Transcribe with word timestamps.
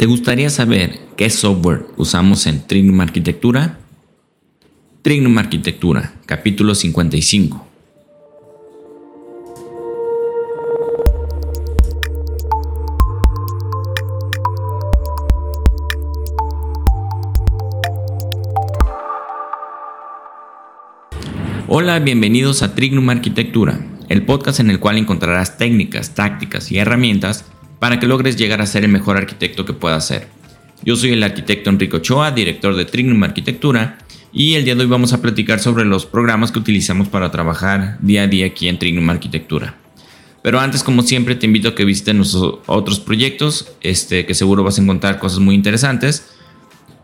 ¿Te 0.00 0.06
gustaría 0.06 0.48
saber 0.48 0.98
qué 1.14 1.28
software 1.28 1.84
usamos 1.98 2.46
en 2.46 2.66
Trignum 2.66 3.02
Arquitectura? 3.02 3.80
Trignum 5.02 5.36
Arquitectura, 5.36 6.14
capítulo 6.24 6.74
55. 6.74 7.66
Hola, 21.68 21.98
bienvenidos 21.98 22.62
a 22.62 22.74
Trignum 22.74 23.10
Arquitectura, 23.10 23.86
el 24.08 24.24
podcast 24.24 24.60
en 24.60 24.70
el 24.70 24.80
cual 24.80 24.96
encontrarás 24.96 25.58
técnicas, 25.58 26.14
tácticas 26.14 26.72
y 26.72 26.78
herramientas 26.78 27.44
para 27.80 27.98
que 27.98 28.06
logres 28.06 28.36
llegar 28.36 28.60
a 28.60 28.66
ser 28.66 28.84
el 28.84 28.92
mejor 28.92 29.16
arquitecto 29.16 29.64
que 29.64 29.72
puedas 29.72 30.06
ser. 30.06 30.28
Yo 30.84 30.94
soy 30.94 31.12
el 31.12 31.22
arquitecto 31.22 31.70
Enrico 31.70 31.96
Ochoa, 31.96 32.30
director 32.30 32.76
de 32.76 32.84
Trignum 32.84 33.22
Arquitectura, 33.24 33.98
y 34.32 34.54
el 34.54 34.64
día 34.64 34.76
de 34.76 34.82
hoy 34.82 34.86
vamos 34.86 35.12
a 35.12 35.20
platicar 35.20 35.58
sobre 35.58 35.84
los 35.84 36.06
programas 36.06 36.52
que 36.52 36.60
utilizamos 36.60 37.08
para 37.08 37.32
trabajar 37.32 37.98
día 38.00 38.22
a 38.22 38.26
día 38.28 38.46
aquí 38.46 38.68
en 38.68 38.78
Trignum 38.78 39.10
Arquitectura. 39.10 39.74
Pero 40.42 40.60
antes, 40.60 40.82
como 40.82 41.02
siempre, 41.02 41.34
te 41.34 41.46
invito 41.46 41.68
a 41.68 41.74
que 41.74 41.84
visites 41.84 42.14
nuestros 42.14 42.60
otros 42.66 43.00
proyectos, 43.00 43.72
este, 43.82 44.24
que 44.24 44.34
seguro 44.34 44.62
vas 44.62 44.78
a 44.78 44.82
encontrar 44.82 45.18
cosas 45.18 45.40
muy 45.40 45.54
interesantes. 45.54 46.30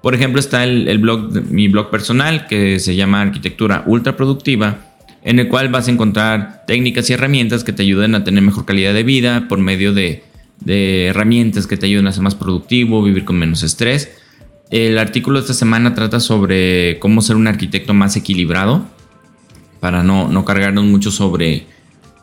Por 0.03 0.15
ejemplo, 0.15 0.41
está 0.41 0.65
el, 0.65 0.99
blog, 0.99 1.33
mi 1.51 1.69
blog 1.69 1.91
personal, 1.91 2.47
que 2.47 2.79
se 2.79 2.95
llama 2.95 3.21
Arquitectura 3.21 3.83
Ultra 3.87 4.17
Productiva, 4.17 4.95
en 5.23 5.39
el 5.39 5.49
cual 5.49 5.69
vas 5.69 5.89
a 5.89 5.91
encontrar 5.91 6.65
técnicas 6.67 7.11
y 7.11 7.15
herramientas 7.15 7.65
que 7.65 7.73
te 7.73 7.83
ayuden 7.83 8.15
a 8.15 8.25
tener 8.25 8.43
mejor 8.43 8.65
calidad 8.65 8.95
de 8.95 9.03
vida 9.03 9.49
por 9.49 9.59
medio 9.59 9.93
de 9.93 10.23
de 10.67 11.07
herramientas 11.07 11.69
que 11.69 11.77
te 11.77 11.87
ayuden 11.87 12.09
a 12.09 12.13
ser 12.13 12.25
más 12.25 12.35
productivo, 12.35 13.01
vivir 13.01 13.25
con 13.25 13.39
menos 13.39 13.63
estrés. 13.63 14.11
El 14.69 14.99
artículo 14.99 15.39
de 15.39 15.43
esta 15.43 15.55
semana 15.55 15.95
trata 15.95 16.19
sobre 16.19 16.99
cómo 16.99 17.23
ser 17.23 17.37
un 17.37 17.47
arquitecto 17.47 17.95
más 17.95 18.17
equilibrado 18.17 18.85
para 19.79 20.03
no, 20.03 20.29
no 20.29 20.45
cargarnos 20.45 20.85
mucho 20.85 21.13
sobre, 21.13 21.67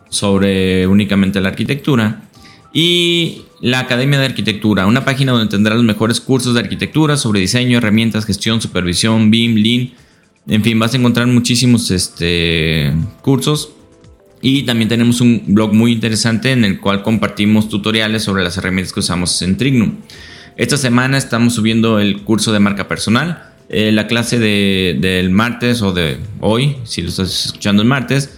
sobre 0.09 0.85
únicamente 0.87 1.39
la 1.39 1.49
arquitectura. 1.49 2.23
Y 2.73 3.43
la 3.61 3.79
Academia 3.79 4.19
de 4.19 4.25
Arquitectura, 4.25 4.87
una 4.87 5.05
página 5.05 5.31
donde 5.31 5.49
tendrás 5.49 5.77
los 5.77 5.85
mejores 5.85 6.19
cursos 6.19 6.53
de 6.53 6.59
arquitectura 6.59 7.15
sobre 7.15 7.39
diseño, 7.39 7.77
herramientas, 7.77 8.25
gestión, 8.25 8.59
supervisión, 8.59 9.31
BIM, 9.31 9.55
Lean. 9.55 9.91
En 10.47 10.63
fin, 10.63 10.77
vas 10.77 10.93
a 10.93 10.97
encontrar 10.97 11.27
muchísimos 11.27 11.91
este, 11.91 12.91
cursos 13.21 13.69
y 14.43 14.63
también 14.63 14.89
tenemos 14.89 15.21
un 15.21 15.41
blog 15.47 15.73
muy 15.73 15.93
interesante 15.93 16.51
en 16.51 16.65
el 16.65 16.81
cual 16.81 17.01
compartimos 17.01 17.69
tutoriales 17.69 18.23
sobre 18.23 18.43
las 18.43 18.57
herramientas 18.57 18.91
que 18.91 18.99
usamos 18.99 19.41
en 19.41 19.55
Trignum. 19.55 19.95
Esta 20.57 20.75
semana 20.75 21.17
estamos 21.17 21.53
subiendo 21.53 21.97
el 21.97 22.23
curso 22.23 22.51
de 22.51 22.59
marca 22.59 22.89
personal. 22.89 23.51
Eh, 23.69 23.93
la 23.93 24.05
clase 24.05 24.39
del 24.39 25.29
martes 25.29 25.81
o 25.81 25.93
de 25.93 26.17
hoy, 26.41 26.75
si 26.83 27.01
lo 27.01 27.07
estás 27.07 27.45
escuchando 27.45 27.81
el 27.83 27.87
martes, 27.87 28.37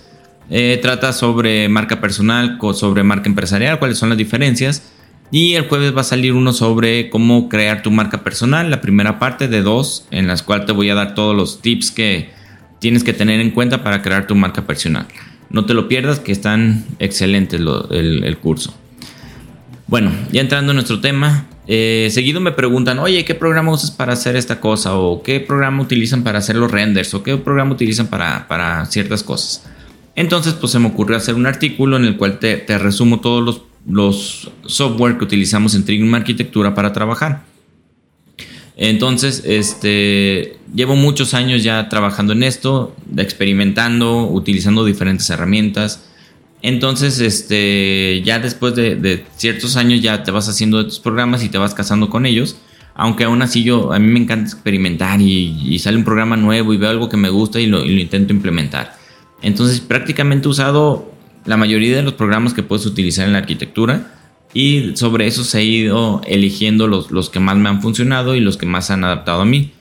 eh, 0.52 0.78
trata 0.80 1.12
sobre 1.12 1.68
marca 1.70 2.00
personal, 2.00 2.60
sobre 2.76 3.02
marca 3.02 3.28
empresarial, 3.28 3.80
cuáles 3.80 3.98
son 3.98 4.10
las 4.10 4.18
diferencias. 4.20 4.84
Y 5.32 5.56
el 5.56 5.68
jueves 5.68 5.98
va 5.98 6.02
a 6.02 6.06
salir 6.06 6.34
uno 6.34 6.54
sobre 6.54 7.10
cómo 7.10 7.50
crear 7.50 7.82
tu 7.82 7.90
marca 7.90 8.24
personal, 8.24 8.70
la 8.70 8.80
primera 8.80 9.18
parte 9.18 9.48
de 9.48 9.64
dos, 9.64 10.06
en 10.12 10.28
las 10.28 10.44
cuales 10.44 10.68
te 10.68 10.72
voy 10.72 10.92
a 10.92 10.94
dar 10.94 11.16
todos 11.16 11.36
los 11.36 11.64
tips 11.64 11.90
que 11.90 12.30
tienes 12.78 13.04
que 13.04 13.14
tener 13.14 13.40
en 13.40 13.50
cuenta 13.50 13.84
para 13.84 14.04
crear 14.04 14.28
tu 14.28 14.36
marca 14.36 14.68
personal. 14.68 15.08
No 15.56 15.64
te 15.64 15.74
lo 15.74 15.88
pierdas, 15.88 16.20
que 16.20 16.34
están 16.34 16.84
excelentes 17.00 17.62
el, 17.62 18.38
curso. 18.42 18.76
Bueno, 19.88 20.12
ya 20.34 20.42
entrando 20.42 20.74
en 20.74 20.76
nuestro 20.76 21.00
tema, 21.00 21.46
eh, 21.66 22.10
seguido 22.12 22.42
me 22.42 22.52
preguntan, 22.52 23.00
oye, 23.00 23.24
¿qué 23.24 23.36
programa 23.36 23.72
usas 23.72 23.90
para 23.90 24.12
hacer 24.12 24.36
esta 24.36 24.60
cosa? 24.60 24.98
¿O 24.98 25.24
qué 25.24 25.40
programa 25.40 25.82
utilizan 25.82 26.26
para 26.26 26.40
hacer 26.40 26.58
los 26.58 26.70
renders? 26.70 27.14
¿O 27.14 27.24
qué 27.24 27.38
programa 27.38 27.72
utilizan 27.72 28.08
para, 28.08 28.86
ciertas 28.88 29.24
cosas? 29.24 29.64
Entonces, 30.18 30.56
pues 30.56 30.74
se 30.74 30.80
me 30.80 30.88
ocurrió 30.88 31.16
hacer 31.16 31.36
un 31.36 31.46
artículo 31.46 31.96
en 31.96 32.04
el 32.04 32.18
cual 32.18 32.38
te, 32.38 32.78
resumo 32.78 33.22
todos 33.22 33.42
los, 33.42 33.62
los 33.88 34.52
software 34.66 35.18
que 35.18 35.24
utilizamos 35.24 35.74
en 35.74 35.86
Trignum 35.86 36.16
Arquitectura 36.16 36.76
para 36.76 36.92
trabajar. 36.92 37.46
Entonces, 38.78 39.44
este, 39.46 40.58
llevo 40.74 40.96
muchos 40.96 41.34
años 41.34 41.64
ya 41.64 41.88
trabajando 41.88 42.34
en 42.34 42.44
esto, 42.44 42.96
experimentando, 43.18 44.28
utilizando 44.28 44.84
diferentes 44.84 45.30
herramientas. 45.30 46.04
Entonces, 46.62 47.20
este, 47.20 48.22
ya 48.26 48.40
después 48.40 48.76
de, 48.76 49.26
ciertos 49.38 49.78
años 49.78 50.02
ya 50.02 50.24
te 50.24 50.32
vas 50.32 50.50
haciendo 50.50 50.84
tus 50.86 51.00
programas 51.00 51.44
y 51.44 51.50
te 51.50 51.58
vas 51.58 51.74
casando 51.74 52.10
con 52.10 52.26
ellos. 52.26 52.58
Aunque 52.96 53.26
aún 53.26 53.42
así 53.42 53.64
yo, 53.64 53.94
a 53.94 54.00
mí 54.00 54.08
me 54.08 54.20
encanta 54.20 54.52
experimentar 54.52 55.22
y, 55.22 55.78
sale 55.80 55.98
un 55.98 56.04
programa 56.04 56.38
nuevo 56.38 56.74
y 56.74 56.78
veo 56.78 56.90
algo 56.90 57.10
que 57.10 57.18
me 57.18 57.30
gusta 57.30 57.60
y 57.60 57.68
lo, 57.68 57.84
y 57.84 57.94
lo 57.94 58.02
intento 58.02 58.34
implementar. 58.34 58.98
Entonces, 59.42 59.80
prácticamente 59.80 60.48
he 60.48 60.52
usado 60.52 61.14
la 61.46 61.58
mayoría 61.58 61.96
de 61.96 62.04
los 62.04 62.14
programas 62.14 62.54
que 62.54 62.64
puedes 62.64 62.86
utilizar 62.86 63.28
en 63.28 63.34
la 63.34 63.40
arquitectura 63.40 64.15
y 64.56 64.96
sobre 64.96 65.28
eso 65.28 65.44
se 65.44 65.60
he 65.60 65.66
ido 65.66 66.22
eligiendo 66.26 66.88
los, 66.88 67.12
los 67.12 67.30
que 67.30 67.42
más 67.42 67.58
me 67.58 67.68
han 67.68 67.82
funcionado 67.82 68.36
y 68.36 68.40
los 68.40 68.56
que 68.56 68.66
más 68.66 68.90
han 68.90 69.04
adaptado 69.04 69.42
a 69.42 69.46
mí. 69.46 69.74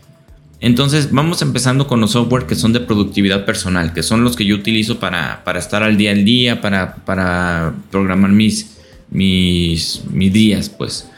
Entonces 0.59 1.13
vamos 1.13 1.43
empezando 1.43 1.87
con 1.87 2.01
los 2.01 2.11
software 2.11 2.47
que 2.47 2.57
son 2.57 2.73
de 2.73 2.81
productividad 2.81 3.45
personal, 3.45 3.93
que 3.93 4.03
son 4.03 4.25
los 4.25 4.35
que 4.35 4.45
yo 4.45 4.57
utilizo 4.57 4.99
para, 4.99 5.45
para 5.45 5.61
estar 5.61 5.85
al 5.85 5.97
día 5.97 6.11
al 6.11 6.25
día, 6.25 6.61
para, 6.61 6.97
para 6.97 7.73
programar 7.93 8.33
mis, 8.33 8.79
mis, 9.11 10.03
mis 10.11 10.33
días. 10.33 10.69
Pues. 10.71 11.09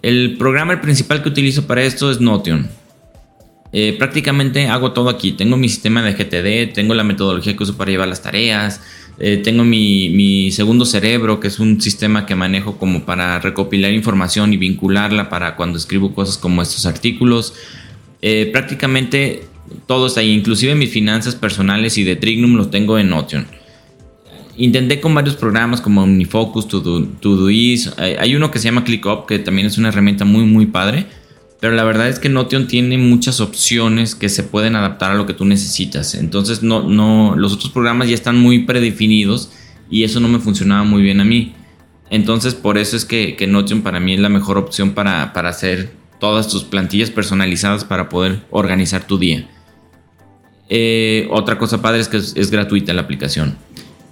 El 0.00 0.36
programa 0.36 0.80
principal 0.80 1.24
que 1.24 1.28
utilizo 1.28 1.66
para 1.66 1.82
esto 1.82 2.08
es 2.08 2.20
Notion. 2.20 2.68
Eh, 3.72 3.96
prácticamente 3.98 4.68
hago 4.68 4.92
todo 4.92 5.08
aquí. 5.08 5.32
Tengo 5.32 5.56
mi 5.56 5.68
sistema 5.68 6.02
de 6.02 6.12
GTD, 6.12 6.72
tengo 6.72 6.94
la 6.94 7.02
metodología 7.02 7.56
que 7.56 7.64
uso 7.64 7.76
para 7.76 7.90
llevar 7.90 8.06
las 8.06 8.22
tareas, 8.22 8.80
eh, 9.18 9.38
tengo 9.38 9.64
mi, 9.64 10.50
segundo 10.52 10.84
cerebro, 10.84 11.40
que 11.40 11.48
es 11.48 11.58
un 11.58 11.80
sistema 11.80 12.26
que 12.26 12.34
manejo 12.34 12.76
como 12.78 13.04
para 13.04 13.38
recopilar 13.38 13.92
información 13.92 14.52
y 14.52 14.56
vincularla 14.56 15.28
para 15.28 15.56
cuando 15.56 15.78
escribo 15.78 16.14
cosas 16.14 16.36
como 16.36 16.62
estos 16.62 16.86
artículos. 16.86 17.54
Eh, 18.22 18.50
prácticamente 18.52 19.44
todo 19.86 20.06
está 20.06 20.20
ahí, 20.20 20.32
inclusive 20.32 20.74
mis 20.74 20.90
finanzas 20.90 21.34
personales 21.34 21.96
y 21.98 22.04
de 22.04 22.16
Trignum 22.16 22.56
los 22.56 22.70
tengo 22.70 22.98
en 22.98 23.08
Notion. 23.08 23.46
Intenté 24.58 25.00
con 25.00 25.14
varios 25.14 25.36
programas 25.36 25.80
como 25.80 26.02
OmniFocus, 26.02 26.68
Todoist. 26.68 27.98
Hay 27.98 28.34
uno 28.34 28.50
que 28.50 28.58
se 28.58 28.64
llama 28.64 28.84
ClickUp, 28.84 29.26
que 29.26 29.38
también 29.38 29.66
es 29.66 29.76
una 29.76 29.88
herramienta 29.88 30.24
muy, 30.24 30.44
muy 30.44 30.66
padre 30.66 31.06
pero 31.60 31.74
la 31.74 31.84
verdad 31.84 32.08
es 32.08 32.18
que 32.18 32.28
Notion 32.28 32.66
tiene 32.66 32.98
muchas 32.98 33.40
opciones 33.40 34.14
que 34.14 34.28
se 34.28 34.42
pueden 34.42 34.76
adaptar 34.76 35.12
a 35.12 35.14
lo 35.14 35.26
que 35.26 35.32
tú 35.32 35.44
necesitas. 35.44 36.14
Entonces, 36.14 36.62
no, 36.62 36.82
no, 36.82 37.34
los 37.36 37.54
otros 37.54 37.70
programas 37.70 38.08
ya 38.08 38.14
están 38.14 38.36
muy 38.36 38.64
predefinidos 38.64 39.50
y 39.90 40.04
eso 40.04 40.20
no 40.20 40.28
me 40.28 40.38
funcionaba 40.38 40.84
muy 40.84 41.02
bien 41.02 41.20
a 41.20 41.24
mí. 41.24 41.54
Entonces, 42.10 42.54
por 42.54 42.76
eso 42.78 42.96
es 42.96 43.04
que, 43.04 43.36
que 43.36 43.46
Notion 43.46 43.82
para 43.82 44.00
mí 44.00 44.14
es 44.14 44.20
la 44.20 44.28
mejor 44.28 44.58
opción 44.58 44.92
para, 44.92 45.22
hacer 45.22 45.90
todas 46.20 46.48
tus 46.48 46.64
plantillas 46.64 47.10
personalizadas 47.10 47.84
para 47.84 48.08
poder 48.08 48.42
organizar 48.50 49.06
tu 49.06 49.18
día. 49.18 49.48
Eh, 50.68 51.26
otra 51.30 51.58
cosa 51.58 51.80
padre 51.80 52.00
es 52.00 52.08
que 52.08 52.18
es, 52.18 52.50
gratuita 52.50 52.92
la 52.92 53.02
aplicación. 53.02 53.56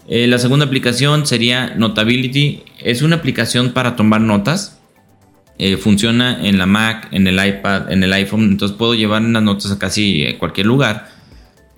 Eh, 0.09 0.27
la 0.27 0.39
segunda 0.39 0.65
aplicación 0.65 1.27
sería 1.27 1.75
Notability. 1.77 2.63
Es 2.79 3.03
una 3.03 3.17
aplicación 3.17 3.73
para 3.73 3.97
tomar 3.97 4.23
notas 4.23 4.81
eh, 5.59 5.77
funciona 5.77 6.47
en 6.47 6.59
la 6.59 6.67
Mac, 6.67 7.09
en 7.13 7.27
el 7.27 7.35
iPad, 7.35 7.93
en 7.93 8.03
el 8.03 8.13
iPhone, 8.13 8.43
entonces 8.45 8.77
puedo 8.77 8.95
llevar 8.95 9.23
las 9.23 9.43
notas 9.43 9.71
a 9.71 9.79
casi 9.79 10.35
cualquier 10.39 10.67
lugar. 10.67 11.09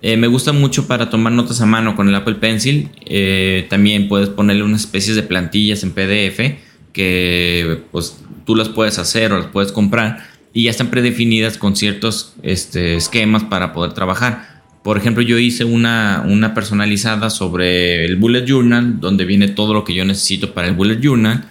Eh, 0.01 0.15
me 0.15 0.27
gusta 0.27 0.51
mucho 0.51 0.87
para 0.87 1.09
tomar 1.09 1.33
notas 1.33 1.61
a 1.61 1.65
mano 1.65 1.95
con 1.95 2.07
el 2.07 2.15
Apple 2.15 2.35
Pencil. 2.35 2.89
Eh, 3.05 3.65
también 3.69 4.07
puedes 4.07 4.29
ponerle 4.29 4.63
unas 4.63 4.81
especies 4.81 5.15
de 5.15 5.23
plantillas 5.23 5.83
en 5.83 5.91
PDF 5.91 6.55
que 6.93 7.81
pues 7.91 8.23
tú 8.45 8.55
las 8.55 8.69
puedes 8.69 8.97
hacer 8.99 9.31
o 9.31 9.37
las 9.37 9.47
puedes 9.47 9.71
comprar 9.71 10.25
y 10.53 10.63
ya 10.63 10.71
están 10.71 10.89
predefinidas 10.89 11.57
con 11.57 11.75
ciertos 11.75 12.33
este, 12.41 12.95
esquemas 12.95 13.43
para 13.43 13.73
poder 13.73 13.93
trabajar. 13.93 14.63
Por 14.83 14.97
ejemplo, 14.97 15.21
yo 15.21 15.37
hice 15.37 15.65
una, 15.65 16.23
una 16.25 16.53
personalizada 16.53 17.29
sobre 17.29 18.05
el 18.05 18.15
Bullet 18.15 18.45
Journal, 18.45 18.99
donde 18.99 19.25
viene 19.25 19.49
todo 19.49 19.73
lo 19.73 19.83
que 19.83 19.93
yo 19.93 20.05
necesito 20.05 20.53
para 20.53 20.67
el 20.67 20.75
Bullet 20.75 20.99
Journal. 21.01 21.45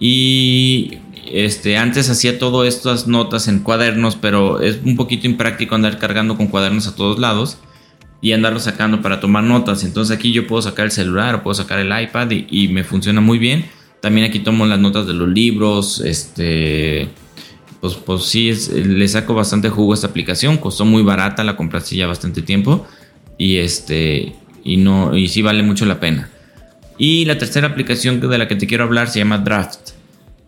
Y 0.00 0.98
este, 1.32 1.76
antes 1.76 2.10
hacía 2.10 2.38
todo 2.38 2.64
estas 2.64 3.06
notas 3.06 3.48
en 3.48 3.60
cuadernos, 3.60 4.16
pero 4.16 4.60
es 4.60 4.80
un 4.84 4.96
poquito 4.96 5.26
impráctico 5.26 5.74
andar 5.74 5.98
cargando 5.98 6.36
con 6.36 6.48
cuadernos 6.48 6.86
a 6.86 6.94
todos 6.94 7.18
lados 7.18 7.58
y 8.20 8.32
andarlos 8.32 8.62
sacando 8.62 9.02
para 9.02 9.20
tomar 9.20 9.44
notas. 9.44 9.84
Entonces 9.84 10.16
aquí 10.16 10.32
yo 10.32 10.46
puedo 10.46 10.62
sacar 10.62 10.86
el 10.86 10.90
celular 10.90 11.34
o 11.34 11.42
puedo 11.42 11.54
sacar 11.54 11.78
el 11.78 11.92
iPad 12.02 12.30
y, 12.30 12.68
me 12.68 12.84
funciona 12.84 13.20
muy 13.20 13.38
bien. 13.38 13.66
También 14.00 14.26
aquí 14.26 14.40
tomo 14.40 14.66
las 14.66 14.78
notas 14.78 15.06
de 15.06 15.14
los 15.14 15.28
libros, 15.28 16.00
este, 16.00 17.08
pues, 17.80 17.94
pues 17.94 18.24
sí, 18.24 18.52
le 18.72 19.06
saco 19.08 19.34
bastante 19.34 19.68
jugo 19.68 19.92
a 19.92 19.94
esta 19.94 20.06
aplicación. 20.06 20.56
Costó 20.58 20.84
muy 20.84 21.02
barata, 21.02 21.44
la 21.44 21.56
compré 21.56 21.78
hace 21.78 21.96
ya 21.96 22.06
bastante 22.06 22.42
tiempo 22.42 22.86
y 23.38 23.56
este, 23.56 24.34
y 24.62 24.76
no, 24.76 25.16
y 25.16 25.28
sí 25.28 25.42
vale 25.42 25.62
mucho 25.62 25.84
la 25.84 26.00
pena. 26.00 26.30
Y 26.96 27.24
la 27.24 27.38
tercera 27.38 27.68
aplicación 27.68 28.20
de 28.20 28.38
la 28.38 28.48
que 28.48 28.56
te 28.56 28.66
quiero 28.66 28.84
hablar 28.84 29.08
se 29.08 29.18
llama 29.18 29.38
Draft. 29.38 29.90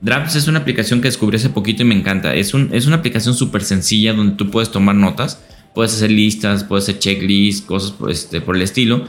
Drafts 0.00 0.36
es 0.36 0.46
una 0.46 0.58
aplicación 0.58 1.00
que 1.00 1.08
descubrí 1.08 1.36
hace 1.36 1.48
poquito 1.48 1.82
y 1.82 1.86
me 1.86 1.94
encanta. 1.94 2.34
Es, 2.34 2.54
un, 2.54 2.68
es 2.72 2.86
una 2.86 2.96
aplicación 2.96 3.34
súper 3.34 3.62
sencilla 3.64 4.12
donde 4.12 4.36
tú 4.36 4.50
puedes 4.50 4.70
tomar 4.70 4.94
notas, 4.94 5.42
puedes 5.74 5.94
hacer 5.94 6.10
listas, 6.10 6.64
puedes 6.64 6.84
hacer 6.84 6.98
checklists, 6.98 7.66
cosas 7.66 7.92
por, 7.92 8.10
este, 8.10 8.42
el 8.46 8.62
estilo. 8.62 9.04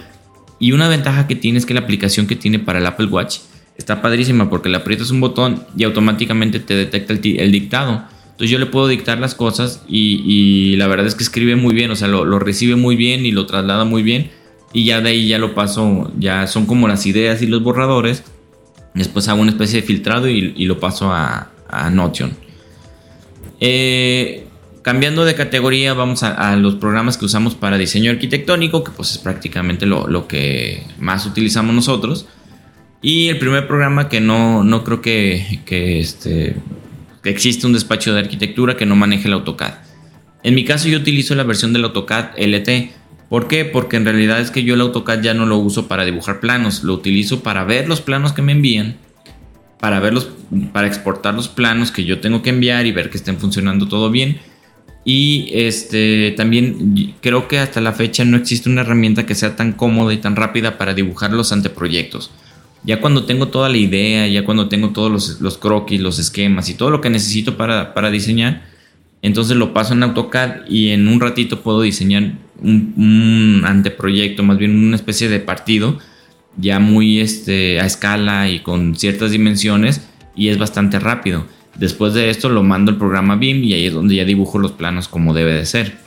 Y 0.59 0.71
una 0.71 0.87
ventaja 0.87 1.27
que 1.27 1.35
tiene 1.35 1.59
es 1.59 1.65
que 1.65 1.73
la 1.73 1.81
aplicación 1.81 2.25
que 2.25 2.35
tiene 2.35 2.59
para 2.59 2.79
el 2.79 2.85
Apple 2.85 3.07
Watch 3.07 3.39
está 3.77 4.01
padrísima 4.01 4.49
porque 4.49 4.69
le 4.69 4.77
aprietas 4.77 5.11
un 5.11 5.19
botón 5.19 5.63
y 5.77 5.83
automáticamente 5.83 6.59
te 6.59 6.75
detecta 6.75 7.13
el, 7.13 7.51
dictado. 7.51 8.03
Entonces 8.23 8.49
yo 8.49 8.57
le 8.57 8.65
puedo 8.65 8.87
dictar 8.87 9.19
las 9.19 9.35
cosas 9.35 9.83
y, 9.87 10.75
la 10.77 10.87
verdad 10.87 11.05
es 11.05 11.15
que 11.15 11.23
escribe 11.23 11.55
muy 11.55 11.73
bien, 11.73 11.91
o 11.91 11.95
sea, 11.95 12.07
lo, 12.07 12.23
lo, 12.23 12.39
recibe 12.39 12.75
muy 12.75 12.95
bien 12.95 13.25
y 13.25 13.31
lo 13.31 13.45
traslada 13.45 13.83
muy 13.83 14.03
bien. 14.03 14.31
Y 14.73 14.85
ya 14.85 15.01
de 15.01 15.09
ahí 15.09 15.27
ya 15.27 15.37
lo 15.37 15.53
paso, 15.53 16.11
ya 16.17 16.47
son 16.47 16.65
como 16.65 16.87
las 16.87 17.05
ideas 17.05 17.41
y 17.41 17.47
los 17.47 17.63
borradores 17.63 18.23
Después 18.97 19.27
hago 19.27 19.41
una 19.41 19.51
especie 19.51 19.81
de 19.81 19.87
filtrado 19.87 20.27
y, 20.27 20.65
lo 20.65 20.79
paso 20.79 21.11
a, 21.11 21.51
Notion. 21.91 22.31
Eh, 23.59 24.47
cambiando 24.81 25.25
de 25.25 25.35
categoría, 25.35 25.93
vamos 25.93 26.23
a, 26.23 26.55
los 26.55 26.75
programas 26.75 27.17
que 27.17 27.25
usamos 27.25 27.55
para 27.55 27.77
diseño 27.77 28.09
arquitectónico, 28.09 28.83
que 28.83 28.91
pues 28.91 29.11
es 29.11 29.17
prácticamente 29.19 29.85
lo, 29.85 30.27
que 30.27 30.83
más 30.99 31.25
utilizamos 31.25 31.75
nosotros. 31.75 32.25
Y 33.01 33.27
el 33.27 33.37
primer 33.37 33.67
programa 33.67 34.09
que 34.09 34.19
no, 34.19 34.63
no 34.63 34.83
creo 34.83 35.01
que, 35.01 35.61
que, 35.65 35.99
este, 35.99 36.55
que 37.21 37.29
existe 37.29 37.67
un 37.67 37.73
despacho 37.73 38.13
de 38.13 38.21
arquitectura 38.21 38.75
que 38.75 38.87
no 38.87 38.95
maneje 38.95 39.27
el 39.27 39.33
AutoCAD. 39.33 39.75
En 40.41 40.55
mi 40.55 40.65
caso 40.65 40.87
yo 40.87 40.97
utilizo 40.97 41.35
la 41.35 41.43
versión 41.43 41.73
del 41.73 41.83
AutoCAD 41.83 42.37
LT 42.37 42.69
¿Por 43.29 43.47
qué? 43.47 43.65
Porque 43.65 43.97
en 43.97 44.05
realidad 44.05 44.39
es 44.39 44.51
que 44.51 44.63
yo 44.63 44.75
el 44.75 44.81
AutoCAD 44.81 45.21
ya 45.21 45.33
no 45.33 45.45
lo 45.45 45.57
uso 45.57 45.87
para 45.87 46.05
dibujar 46.05 46.39
planos, 46.39 46.83
lo 46.83 46.93
utilizo 46.93 47.41
para 47.41 47.65
ver 47.65 47.89
los 47.89 47.99
planos 47.99 48.31
que 48.31 48.41
me 48.41 48.53
envían, 48.53 48.97
para 49.79 49.99
verlos, 49.99 50.29
para 50.71 50.87
exportar 50.87 51.33
los 51.33 51.49
planos 51.49 51.91
que 51.91 52.05
yo 52.05 52.19
tengo 52.19 52.41
que 52.41 52.51
enviar 52.51 52.85
y 52.85 52.91
ver 52.91 53.09
que 53.09 53.17
estén 53.17 53.37
funcionando 53.37 53.87
todo 53.87 54.09
bien. 54.09 54.39
Y 55.03 55.49
este 55.53 56.33
también 56.35 57.15
creo 57.21 57.47
que 57.47 57.59
hasta 57.59 57.79
la 57.79 57.93
fecha 57.93 58.25
no 58.25 58.37
existe 58.37 58.69
una 58.69 58.81
herramienta 58.81 59.25
que 59.25 59.35
sea 59.35 59.55
tan 59.55 59.73
cómoda 59.73 60.13
y 60.13 60.17
tan 60.17 60.35
rápida 60.35 60.77
para 60.77 60.93
dibujar 60.93 61.31
los 61.31 61.51
anteproyectos. 61.51 62.31
Ya 62.83 63.01
cuando 63.01 63.25
tengo 63.25 63.49
toda 63.49 63.69
la 63.69 63.77
idea, 63.77 64.27
ya 64.27 64.45
cuando 64.45 64.69
tengo 64.69 64.89
todos 64.89 65.39
los, 65.39 65.57
croquis, 65.57 65.99
los 65.99 66.19
esquemas 66.19 66.69
y 66.69 66.75
todo 66.75 66.91
lo 66.91 67.01
que 67.01 67.09
necesito 67.09 67.57
para, 67.57 67.93
para 67.93 68.09
diseñar, 68.09 68.63
entonces 69.21 69.57
lo 69.57 69.73
paso 69.73 69.93
en 69.93 70.03
AutoCAD 70.03 70.67
y 70.69 70.89
en 70.89 71.07
un 71.07 71.19
ratito 71.19 71.61
puedo 71.61 71.81
diseñar 71.81 72.33
un, 72.61 73.63
anteproyecto, 73.65 74.43
más 74.43 74.57
bien 74.57 74.75
una 74.75 74.95
especie 74.95 75.29
de 75.29 75.39
partido, 75.39 75.99
ya 76.57 76.79
muy 76.79 77.19
este, 77.19 77.79
a 77.79 77.85
escala 77.85 78.49
y 78.49 78.59
con 78.59 78.95
ciertas 78.95 79.31
dimensiones 79.31 80.07
y 80.35 80.49
es 80.49 80.57
bastante 80.57 80.99
rápido. 80.99 81.45
Después 81.75 82.13
de 82.13 82.29
esto 82.29 82.49
lo 82.49 82.63
mando 82.63 82.91
al 82.91 82.97
programa 82.97 83.35
BIM 83.35 83.63
y 83.63 83.73
ahí 83.73 83.85
es 83.85 83.93
donde 83.93 84.15
ya 84.15 84.25
dibujo 84.25 84.57
los 84.57 84.71
planos 84.71 85.07
como 85.07 85.33
debe 85.33 85.53
de 85.53 85.65
ser. 85.65 85.97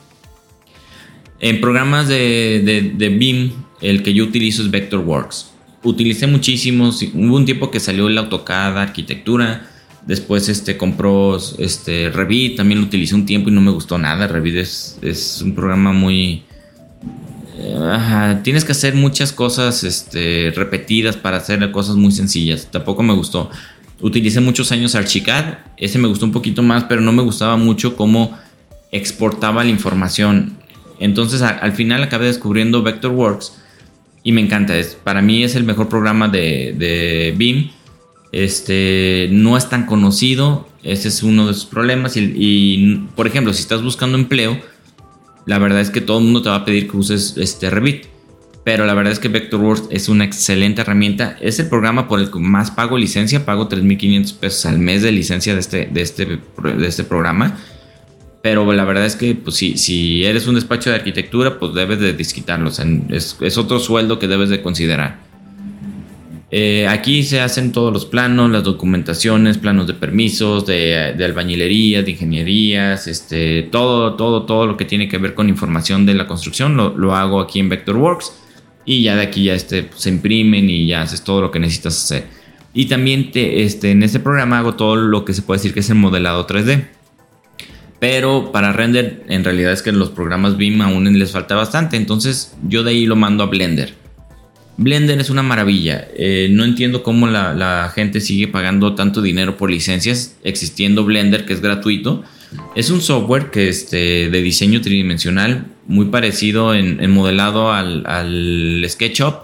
En 1.38 1.60
programas 1.60 2.08
de, 2.08 2.92
de, 2.94 3.08
BIM, 3.08 3.52
el 3.80 4.02
que 4.02 4.12
yo 4.12 4.24
utilizo 4.24 4.62
es 4.62 4.70
Vectorworks. 4.70 5.52
Utilicé 5.82 6.26
muchísimos, 6.26 7.02
hubo 7.14 7.36
un 7.36 7.46
tiempo 7.46 7.70
que 7.70 7.80
salió 7.80 8.08
el 8.08 8.18
AutoCAD, 8.18 8.76
arquitectura, 8.76 9.69
Después 10.06 10.48
este, 10.48 10.76
compró 10.76 11.38
este, 11.58 12.10
Revit, 12.10 12.56
también 12.56 12.80
lo 12.80 12.86
utilicé 12.86 13.14
un 13.14 13.26
tiempo 13.26 13.50
y 13.50 13.52
no 13.52 13.60
me 13.60 13.70
gustó 13.70 13.98
nada. 13.98 14.26
Revit 14.26 14.56
es, 14.56 14.98
es 15.02 15.42
un 15.42 15.54
programa 15.54 15.92
muy... 15.92 16.42
tienes 18.42 18.64
que 18.64 18.72
hacer 18.72 18.94
muchas 18.94 19.32
cosas 19.32 19.84
este, 19.84 20.52
repetidas 20.56 21.16
para 21.16 21.36
hacer 21.36 21.70
cosas 21.70 21.96
muy 21.96 22.12
sencillas. 22.12 22.68
Tampoco 22.70 23.02
me 23.02 23.12
gustó. 23.12 23.50
Utilicé 24.00 24.40
muchos 24.40 24.72
años 24.72 24.94
Archicad. 24.94 25.58
Ese 25.76 25.98
me 25.98 26.08
gustó 26.08 26.24
un 26.24 26.32
poquito 26.32 26.62
más, 26.62 26.84
pero 26.84 27.02
no 27.02 27.12
me 27.12 27.22
gustaba 27.22 27.56
mucho 27.56 27.96
cómo 27.96 28.36
exportaba 28.90 29.62
la 29.62 29.70
información. 29.70 30.56
Entonces 30.98 31.42
al 31.42 31.72
final 31.72 32.02
acabé 32.02 32.26
descubriendo 32.26 32.82
Vectorworks 32.82 33.52
y 34.22 34.32
me 34.32 34.40
encanta. 34.40 34.76
Es, 34.76 34.94
para 34.94 35.22
mí 35.22 35.44
es 35.44 35.54
el 35.54 35.64
mejor 35.64 35.88
programa 35.88 36.28
de, 36.28 36.74
de 36.76 37.34
BIM 37.36 37.70
este, 38.32 39.28
no 39.32 39.56
es 39.56 39.68
tan 39.68 39.86
conocido, 39.86 40.68
ese 40.82 41.08
es 41.08 41.22
uno 41.22 41.46
de 41.48 41.54
sus 41.54 41.66
problemas. 41.66 42.16
Y, 42.16 43.08
por 43.16 43.26
ejemplo, 43.26 43.52
si 43.52 43.62
estás 43.62 43.82
buscando 43.82 44.16
empleo, 44.16 44.58
la 45.46 45.58
verdad 45.58 45.80
es 45.80 45.90
que 45.90 46.00
todo 46.00 46.18
el 46.18 46.24
mundo 46.24 46.42
te 46.42 46.48
va 46.48 46.56
a 46.56 46.64
pedir 46.64 46.88
que 46.88 46.96
uses 46.96 47.36
este 47.36 47.70
Revit. 47.70 48.06
Pero 48.62 48.84
la 48.84 48.92
verdad 48.92 49.12
es 49.12 49.18
que 49.18 49.28
Vectorworks 49.28 49.88
es 49.90 50.08
una 50.08 50.24
excelente 50.24 50.82
herramienta. 50.82 51.36
Es 51.40 51.58
el 51.58 51.68
programa 51.68 52.08
por 52.08 52.20
el 52.20 52.30
que 52.30 52.38
más 52.38 52.70
pago 52.70 52.98
licencia. 52.98 53.44
Pago 53.46 53.68
3.500 53.68 54.34
pesos 54.34 54.66
al 54.66 54.78
mes 54.78 55.02
de 55.02 55.12
licencia 55.12 55.54
de 55.54 55.60
este, 55.60 55.86
de 55.86 56.02
este, 56.02 56.26
de 56.26 56.86
este 56.86 57.04
programa. 57.04 57.58
Pero 58.42 58.70
la 58.72 58.84
verdad 58.84 59.06
es 59.06 59.16
que 59.16 59.34
pues, 59.34 59.56
si, 59.56 59.76
si 59.78 60.24
eres 60.24 60.46
un 60.46 60.54
despacho 60.54 60.90
de 60.90 60.96
arquitectura, 60.96 61.58
pues 61.58 61.74
debes 61.74 62.00
de 62.00 62.12
desquitarlo. 62.12 62.70
es, 63.08 63.36
es 63.40 63.58
otro 63.58 63.80
sueldo 63.80 64.18
que 64.18 64.28
debes 64.28 64.50
de 64.50 64.62
considerar. 64.62 65.29
Eh, 66.52 66.88
aquí 66.88 67.22
se 67.22 67.40
hacen 67.40 67.70
todos 67.70 67.92
los 67.92 68.06
planos, 68.06 68.50
las 68.50 68.64
documentaciones, 68.64 69.58
planos 69.58 69.86
de 69.86 69.94
permisos, 69.94 70.66
de, 70.66 71.14
albañilería, 71.24 72.02
de 72.02 72.10
ingenierías, 72.10 73.06
este, 73.06 73.62
todo, 73.70 74.14
todo, 74.14 74.42
todo 74.42 74.66
lo 74.66 74.76
que 74.76 74.84
tiene 74.84 75.08
que 75.08 75.18
ver 75.18 75.34
con 75.34 75.48
información 75.48 76.06
de 76.06 76.14
la 76.14 76.26
construcción 76.26 76.76
lo, 76.76 77.14
hago 77.14 77.40
aquí 77.40 77.60
en 77.60 77.68
Vectorworks 77.68 78.32
y 78.84 79.02
ya 79.02 79.14
de 79.14 79.22
aquí 79.22 79.44
ya 79.44 79.54
este, 79.54 79.88
se 79.94 80.08
imprimen 80.08 80.68
y 80.68 80.86
ya 80.86 81.02
haces 81.02 81.22
todo 81.22 81.40
lo 81.40 81.52
que 81.52 81.60
necesitas 81.60 82.02
hacer. 82.02 82.26
Y 82.74 82.86
también 82.86 83.30
te, 83.30 83.62
este, 83.62 83.92
en 83.92 84.02
este 84.02 84.18
programa 84.18 84.58
hago 84.58 84.74
todo 84.74 84.96
lo 84.96 85.24
que 85.24 85.34
se 85.34 85.42
puede 85.42 85.58
decir 85.58 85.72
que 85.72 85.80
es 85.80 85.90
el 85.90 85.96
modelado 85.96 86.46
3D. 86.48 86.84
Pero 88.00 88.50
para 88.50 88.72
render, 88.72 89.24
en 89.28 89.44
realidad 89.44 89.72
es 89.72 89.82
que 89.82 89.92
los 89.92 90.10
programas 90.10 90.56
BIM 90.56 90.80
aún 90.80 91.18
les 91.18 91.32
falta 91.32 91.54
bastante. 91.54 91.96
Entonces 91.96 92.56
yo 92.66 92.82
de 92.82 92.92
ahí 92.92 93.06
lo 93.06 93.14
mando 93.14 93.44
a 93.44 93.46
Blender. 93.46 93.99
Blender 94.80 95.20
es 95.20 95.28
una 95.28 95.42
maravilla. 95.42 96.08
Eh, 96.16 96.48
no 96.50 96.64
entiendo 96.64 97.02
cómo 97.02 97.26
la, 97.26 97.92
gente 97.94 98.22
sigue 98.22 98.48
pagando 98.48 98.94
tanto 98.94 99.20
dinero 99.20 99.58
por 99.58 99.70
licencias, 99.70 100.36
existiendo 100.42 101.04
Blender, 101.04 101.44
que 101.44 101.52
es 101.52 101.60
gratuito. 101.60 102.24
Es 102.74 102.88
un 102.88 103.02
software 103.02 103.50
que 103.50 103.68
este, 103.68 104.30
de 104.30 104.42
diseño 104.42 104.80
tridimensional, 104.80 105.66
muy 105.86 106.06
parecido 106.06 106.74
en, 106.74 107.10
modelado 107.10 107.70
al, 107.70 108.82
SketchUp, 108.88 109.34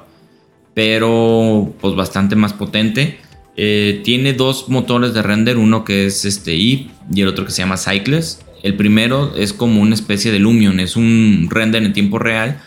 pero 0.73 1.75
pues 1.83 1.95
bastante 1.95 2.35
más 2.35 2.55
potente. 2.55 3.19
Eh, 3.59 4.01
tiene 4.05 4.33
dos 4.33 4.71
motores 4.71 5.13
de 5.13 5.21
render, 5.21 5.59
uno 5.59 5.85
que 5.85 6.07
es 6.07 6.25
este 6.25 6.55
y 6.55 6.91
el 7.15 7.29
otro 7.29 7.45
que 7.45 7.51
se 7.51 7.59
llama 7.59 7.77
Cycles. 7.77 8.41
El 8.63 8.75
primero 8.75 9.35
es 9.37 9.53
como 9.53 9.83
una 9.83 9.95
especie 9.95 10.33
de 10.33 10.39
Lumion, 10.39 10.81
es 10.81 10.97
un 10.97 11.49
render 11.51 11.83
en 11.83 11.93
tiempo 11.93 12.19
real 12.19 12.63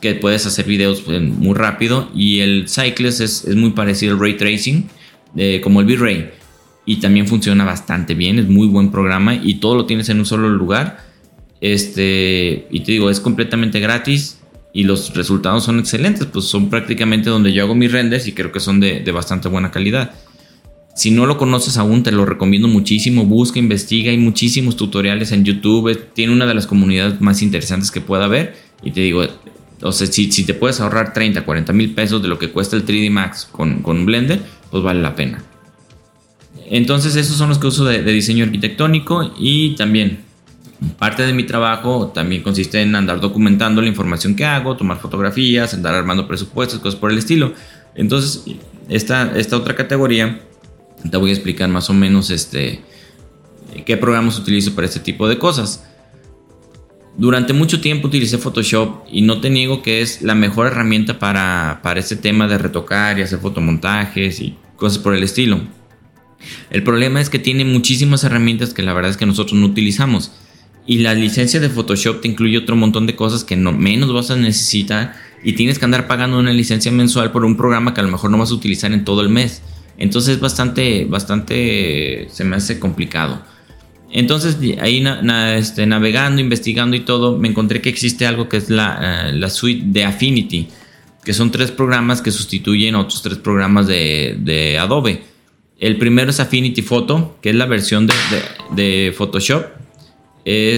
que 0.00 0.14
puedes 0.14 0.46
hacer 0.46 0.66
videos 0.66 1.00
pues, 1.00 1.20
muy 1.20 1.54
rápido 1.54 2.08
y 2.14 2.40
el 2.40 2.68
Cycles 2.68 3.20
es, 3.20 3.46
muy 3.54 3.70
parecido 3.70 4.14
al 4.14 4.20
Ray 4.20 4.36
Tracing, 4.36 4.88
eh, 5.36 5.60
como 5.62 5.80
el 5.80 5.86
V-Ray. 5.86 6.30
Y 6.86 6.96
también 6.96 7.26
funciona 7.26 7.64
bastante 7.64 8.14
bien, 8.14 8.38
es 8.38 8.48
muy 8.48 8.66
buen 8.66 8.90
programa 8.90 9.34
y 9.34 9.56
todo 9.56 9.74
lo 9.74 9.86
tienes 9.86 10.08
en 10.08 10.20
un 10.20 10.26
solo 10.26 10.48
lugar. 10.48 11.04
Este, 11.60 12.66
y 12.70 12.80
te 12.80 12.92
digo, 12.92 13.10
es 13.10 13.20
completamente 13.20 13.80
gratis 13.80 14.38
y 14.72 14.84
los 14.84 15.14
resultados 15.14 15.64
son 15.64 15.78
excelentes, 15.78 16.26
pues 16.26 16.46
son 16.46 16.70
prácticamente 16.70 17.28
donde 17.28 17.52
yo 17.52 17.64
hago 17.64 17.74
mis 17.74 17.92
renders 17.92 18.26
y 18.26 18.32
creo 18.32 18.52
que 18.52 18.60
son 18.60 18.80
de, 18.80 19.00
de 19.00 19.12
bastante 19.12 19.48
buena 19.48 19.70
calidad. 19.70 20.14
Si 20.98 21.12
no 21.12 21.26
lo 21.26 21.38
conoces 21.38 21.76
aún, 21.76 22.02
te 22.02 22.10
lo 22.10 22.24
recomiendo 22.24 22.66
muchísimo. 22.66 23.24
Busca, 23.24 23.60
investiga. 23.60 24.10
Hay 24.10 24.18
muchísimos 24.18 24.76
tutoriales 24.76 25.30
en 25.30 25.44
YouTube. 25.44 25.96
Tiene 26.12 26.32
una 26.32 26.44
de 26.44 26.54
las 26.54 26.66
comunidades 26.66 27.20
más 27.20 27.40
interesantes 27.40 27.92
que 27.92 28.00
pueda 28.00 28.24
haber. 28.24 28.56
Y 28.82 28.90
te 28.90 29.02
digo, 29.02 29.22
o 29.82 29.92
sea, 29.92 30.06
si, 30.06 30.28
te 30.44 30.54
puedes 30.54 30.80
ahorrar 30.80 31.12
30, 31.12 31.44
40 31.44 31.72
mil 31.72 31.94
pesos 31.94 32.20
de 32.22 32.28
lo 32.28 32.38
que 32.38 32.50
cuesta 32.50 32.76
el 32.76 32.84
3D 32.84 33.10
Max 33.10 33.48
con, 33.50 33.82
con 33.82 34.04
Blender, 34.06 34.40
pues 34.70 34.82
vale 34.82 35.00
la 35.00 35.14
pena. 35.14 35.42
Entonces 36.70 37.16
esos 37.16 37.36
son 37.36 37.48
los 37.48 37.58
que 37.58 37.66
uso 37.68 37.84
de, 37.84 38.02
diseño 38.02 38.44
arquitectónico 38.44 39.32
y 39.38 39.74
también 39.76 40.24
parte 40.98 41.24
de 41.24 41.32
mi 41.32 41.44
trabajo 41.44 42.08
también 42.08 42.42
consiste 42.42 42.80
en 42.82 42.94
andar 42.94 43.20
documentando 43.20 43.80
la 43.80 43.88
información 43.88 44.34
que 44.34 44.44
hago, 44.44 44.76
tomar 44.76 44.98
fotografías, 44.98 45.74
andar 45.74 45.94
armando 45.94 46.28
presupuestos, 46.28 46.80
cosas 46.80 46.98
por 46.98 47.10
el 47.10 47.18
estilo. 47.18 47.54
Entonces 47.94 48.44
esta, 48.88 49.36
esta 49.38 49.56
otra 49.56 49.74
categoría 49.74 50.40
te 51.10 51.16
voy 51.16 51.30
a 51.30 51.32
explicar 51.32 51.68
más 51.68 51.88
o 51.88 51.94
menos 51.94 52.30
este, 52.30 52.82
qué 53.86 53.96
programas 53.96 54.38
utilizo 54.38 54.74
para 54.74 54.86
este 54.86 55.00
tipo 55.00 55.28
de 55.28 55.38
cosas. 55.38 55.87
Durante 57.18 57.52
mucho 57.52 57.80
tiempo 57.80 58.06
utilicé 58.06 58.38
Photoshop 58.38 59.06
y 59.10 59.22
no 59.22 59.40
te 59.40 59.50
niego 59.50 59.82
que 59.82 60.02
es 60.02 60.22
la 60.22 60.36
mejor 60.36 60.68
herramienta 60.68 61.18
para, 61.18 61.80
para 61.82 61.98
este 61.98 62.14
tema 62.14 62.46
de 62.46 62.58
retocar 62.58 63.18
y 63.18 63.22
hacer 63.22 63.40
fotomontajes 63.40 64.40
y 64.40 64.54
cosas 64.76 65.00
por 65.00 65.16
el 65.16 65.24
estilo. 65.24 65.60
El 66.70 66.84
problema 66.84 67.20
es 67.20 67.28
que 67.28 67.40
tiene 67.40 67.64
muchísimas 67.64 68.22
herramientas 68.22 68.72
que 68.72 68.84
la 68.84 68.92
verdad 68.92 69.10
es 69.10 69.16
que 69.16 69.26
nosotros 69.26 69.58
no 69.58 69.66
utilizamos. 69.66 70.30
Y 70.86 70.98
la 70.98 71.12
licencia 71.12 71.58
de 71.58 71.68
Photoshop 71.68 72.20
te 72.20 72.28
incluye 72.28 72.56
otro 72.56 72.76
montón 72.76 73.08
de 73.08 73.16
cosas 73.16 73.42
que 73.42 73.56
no 73.56 73.72
menos 73.72 74.12
vas 74.12 74.30
a 74.30 74.36
necesitar 74.36 75.16
y 75.42 75.54
tienes 75.54 75.80
que 75.80 75.86
andar 75.86 76.06
pagando 76.06 76.38
una 76.38 76.52
licencia 76.52 76.92
mensual 76.92 77.32
por 77.32 77.44
un 77.44 77.56
programa 77.56 77.94
que 77.94 78.00
a 78.00 78.04
lo 78.04 78.12
mejor 78.12 78.30
no 78.30 78.38
vas 78.38 78.52
a 78.52 78.54
utilizar 78.54 78.92
en 78.92 79.04
todo 79.04 79.22
el 79.22 79.28
mes. 79.28 79.60
Entonces 79.98 80.36
es 80.36 80.40
bastante, 80.40 81.04
bastante, 81.04 82.28
se 82.30 82.44
me 82.44 82.54
hace 82.54 82.78
complicado. 82.78 83.42
Entonces 84.10 84.56
ahí 84.80 85.04
este, 85.56 85.86
navegando, 85.86 86.40
investigando 86.40 86.96
y 86.96 87.00
todo, 87.00 87.36
me 87.36 87.48
encontré 87.48 87.80
que 87.80 87.88
existe 87.88 88.26
algo 88.26 88.48
que 88.48 88.56
es 88.56 88.70
la, 88.70 89.30
eh, 89.30 89.50
suite 89.50 89.84
de 89.86 90.04
Affinity, 90.04 90.68
que 91.24 91.34
son 91.34 91.50
tres 91.50 91.70
programas 91.70 92.22
que 92.22 92.30
sustituyen 92.30 92.94
otros 92.94 93.22
tres 93.22 93.38
programas 93.38 93.86
de, 93.86 94.78
Adobe. 94.80 95.22
El 95.78 95.96
primero 95.96 96.30
es 96.30 96.40
Affinity 96.40 96.82
Photo, 96.82 97.38
que 97.42 97.50
es 97.50 97.56
la 97.56 97.66
versión 97.66 98.08
de, 98.74 99.12
Photoshop 99.16 99.78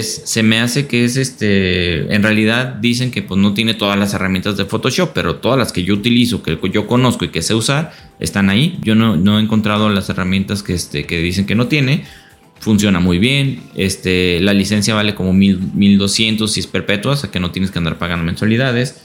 se 0.00 0.42
me 0.42 0.60
hace 0.60 0.86
que 0.88 1.04
es 1.04 1.16
este, 1.16 2.12
en 2.12 2.22
realidad 2.22 2.74
dicen 2.80 3.12
que 3.12 3.22
pues 3.22 3.40
no 3.40 3.54
tiene 3.54 3.74
todas 3.74 3.96
las 3.96 4.14
herramientas 4.14 4.56
de 4.56 4.64
Photoshop, 4.64 5.12
pero 5.14 5.36
todas 5.36 5.58
las 5.58 5.70
que 5.70 5.84
yo 5.84 5.94
utilizo, 5.94 6.42
que 6.42 6.58
yo 6.72 6.88
conozco 6.88 7.24
y 7.24 7.28
que 7.28 7.40
sé 7.40 7.54
usar, 7.54 7.92
están 8.18 8.50
ahí. 8.50 8.78
Yo 8.82 8.96
no, 8.96 9.38
he 9.38 9.42
encontrado 9.42 9.88
las 9.88 10.08
herramientas 10.08 10.64
que, 10.64 10.74
este, 10.74 11.06
que 11.06 11.20
dicen 11.20 11.46
que 11.46 11.54
no 11.54 11.68
tiene. 11.68 12.04
Funciona 12.60 13.00
muy 13.00 13.18
bien. 13.18 13.62
Este, 13.74 14.38
la 14.40 14.54
licencia 14.54 14.94
vale 14.94 15.14
como 15.14 15.32
1200 15.32 16.52
si 16.52 16.60
es 16.60 16.66
perpetua, 16.66 17.12
o 17.12 17.16
sea 17.16 17.30
que 17.30 17.40
no 17.40 17.50
tienes 17.50 17.70
que 17.70 17.78
andar 17.78 17.98
pagando 17.98 18.24
mensualidades. 18.24 19.02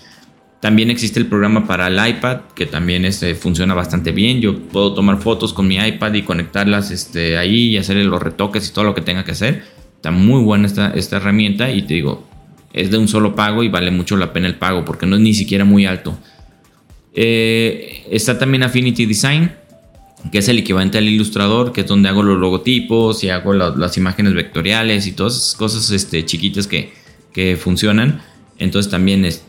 También 0.59 0.89
existe 0.89 1.19
el 1.19 1.27
programa 1.27 1.67
para 1.67 1.87
el 1.87 2.09
iPad, 2.09 2.41
que 2.55 2.65
también 2.65 3.05
este, 3.05 3.35
funciona 3.35 3.73
bastante 3.73 4.11
bien. 4.11 4.41
Yo 4.41 4.59
puedo 4.59 4.93
tomar 4.93 5.19
fotos 5.19 5.53
con 5.53 5.67
mi 5.67 5.75
iPad 5.77 6.13
y 6.13 6.21
conectarlas 6.21 6.91
este, 6.91 7.37
ahí 7.37 7.69
y 7.69 7.77
hacerle 7.77 8.03
los 8.03 8.21
retoques 8.21 8.69
y 8.69 8.73
todo 8.73 8.85
lo 8.85 8.95
que 8.95 9.01
tenga 9.01 9.23
que 9.23 9.31
hacer 9.31 9.75
Está 10.05 10.11
muy 10.11 10.43
buena 10.43 10.67
esta, 10.67 10.91
esta 10.91 11.17
herramienta 11.17 11.71
y 11.71 11.81
te 11.81 11.95
digo, 11.95 12.27
es 12.73 12.91
de 12.91 12.99
un 12.99 13.07
solo 13.07 13.33
pago 13.33 13.63
y 13.63 13.69
vale 13.69 13.89
mucho 13.89 14.15
la 14.17 14.33
pena 14.33 14.45
el 14.45 14.53
pago 14.53 14.85
porque 14.85 15.07
no 15.07 15.15
es 15.15 15.21
ni 15.23 15.33
siquiera 15.33 15.65
muy 15.65 15.87
alto. 15.87 16.15
Eh, 17.11 18.03
está 18.11 18.37
también 18.37 18.61
Affinity 18.61 19.07
Design, 19.07 19.51
que 20.31 20.39
es 20.39 20.49
el 20.49 20.59
equivalente 20.59 20.97
al 20.97 21.07
ilustrador, 21.07 21.71
que 21.71 21.81
es 21.81 21.87
donde 21.87 22.09
hago 22.09 22.23
los 22.23 22.39
logotipos 22.39 23.23
y 23.23 23.29
hago 23.29 23.53
las 23.53 23.97
imágenes 23.97 24.33
vectoriales 24.33 25.07
y 25.07 25.11
todas 25.11 25.35
esas 25.35 25.55
cosas 25.55 25.91
este, 25.91 26.25
chiquitas 26.25 26.67
que, 26.67 26.93
que 27.33 27.57
funcionan. 27.57 28.21
Entonces 28.57 28.91
también 28.91 29.25
es 29.25 29.43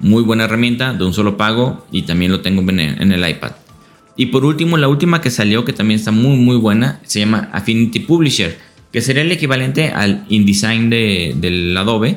muy 0.00 0.22
buena 0.22 0.44
herramienta 0.44 0.92
de 0.92 1.04
un 1.04 1.12
solo 1.12 1.36
pago 1.36 1.86
y 1.90 2.02
también 2.02 2.32
lo 2.32 2.40
tengo 2.40 2.62
en 2.70 3.12
el, 3.12 3.28
iPad. 3.28 3.52
Y 4.16 4.26
por 4.26 4.44
último, 4.44 4.76
la 4.76 4.88
última 4.88 5.20
que 5.20 5.30
salió 5.30 5.64
que 5.64 5.72
también 5.72 5.98
está 5.98 6.10
muy 6.10 6.36
muy 6.36 6.56
buena 6.56 7.00
se 7.04 7.20
llama 7.20 7.50
Affinity 7.52 8.00
Publisher 8.00 8.56
que 8.96 9.02
sería 9.02 9.22
el 9.22 9.32
equivalente 9.32 9.90
al 9.90 10.24
InDesign 10.30 10.88
de, 10.88 11.34
del 11.36 11.76
Adobe. 11.76 12.16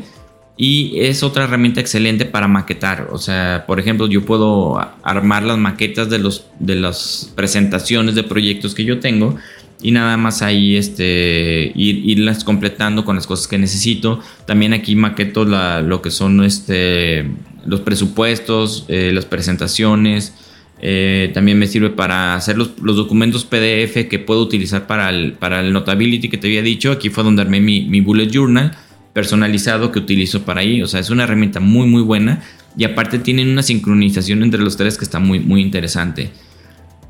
Y 0.61 0.99
es 0.99 1.23
otra 1.23 1.45
herramienta 1.45 1.79
excelente 1.79 2.25
para 2.25 2.49
maquetar. 2.49 3.07
O 3.13 3.17
sea, 3.17 3.63
por 3.65 3.79
ejemplo, 3.79 4.07
yo 4.07 4.25
puedo 4.25 4.77
armar 5.03 5.43
las 5.43 5.57
maquetas 5.57 6.09
de, 6.09 6.19
los, 6.19 6.47
de 6.59 6.75
las 6.75 7.31
presentaciones 7.33 8.13
de 8.13 8.23
proyectos 8.23 8.75
que 8.75 8.83
yo 8.83 8.99
tengo 8.99 9.37
y 9.81 9.91
nada 9.91 10.17
más 10.17 10.41
ahí 10.41 10.75
este, 10.75 11.71
irlas 11.75 12.43
completando 12.43 13.05
con 13.05 13.15
las 13.15 13.25
cosas 13.25 13.47
que 13.47 13.57
necesito. 13.57 14.19
También 14.45 14.73
aquí 14.73 14.97
maqueto 14.97 15.45
lo 15.45 16.01
que 16.01 16.11
son 16.11 16.43
este, 16.43 17.25
los 17.65 17.79
presupuestos, 17.79 18.83
eh, 18.89 19.11
las 19.13 19.23
presentaciones, 19.23 20.33
eh, 20.81 21.31
también 21.33 21.57
me 21.57 21.67
sirve 21.67 21.89
para 21.89 22.35
hacer 22.35 22.57
los, 22.57 22.75
documentos 22.75 23.45
PDF 23.45 24.07
que 24.09 24.19
puedo 24.19 24.41
utilizar 24.41 24.87
para 24.87 25.09
el, 25.09 25.33
para 25.33 25.61
el 25.61 25.71
Notability 25.71 26.27
que 26.27 26.37
te 26.37 26.47
había 26.47 26.61
dicho. 26.61 26.91
Aquí 26.91 27.09
fue 27.09 27.23
donde 27.23 27.41
armé 27.41 27.61
mi, 27.61 28.01
Bullet 28.01 28.27
Journal 28.27 28.77
personalizado 29.13 29.91
que 29.91 29.99
utilizo 29.99 30.43
para 30.43 30.61
ahí. 30.61 30.81
O 30.81 30.87
sea, 30.87 30.99
es 30.99 31.09
una 31.09 31.23
herramienta 31.23 31.59
muy, 31.59 31.87
muy 31.87 32.01
buena. 32.01 32.43
Y 32.77 32.83
aparte 32.83 33.19
tienen 33.19 33.49
una 33.49 33.63
sincronización 33.63 34.43
entre 34.43 34.61
los 34.61 34.77
tres 34.77 34.97
que 34.97 35.03
está 35.03 35.19
muy, 35.19 35.39
muy 35.39 35.61
interesante. 35.61 36.31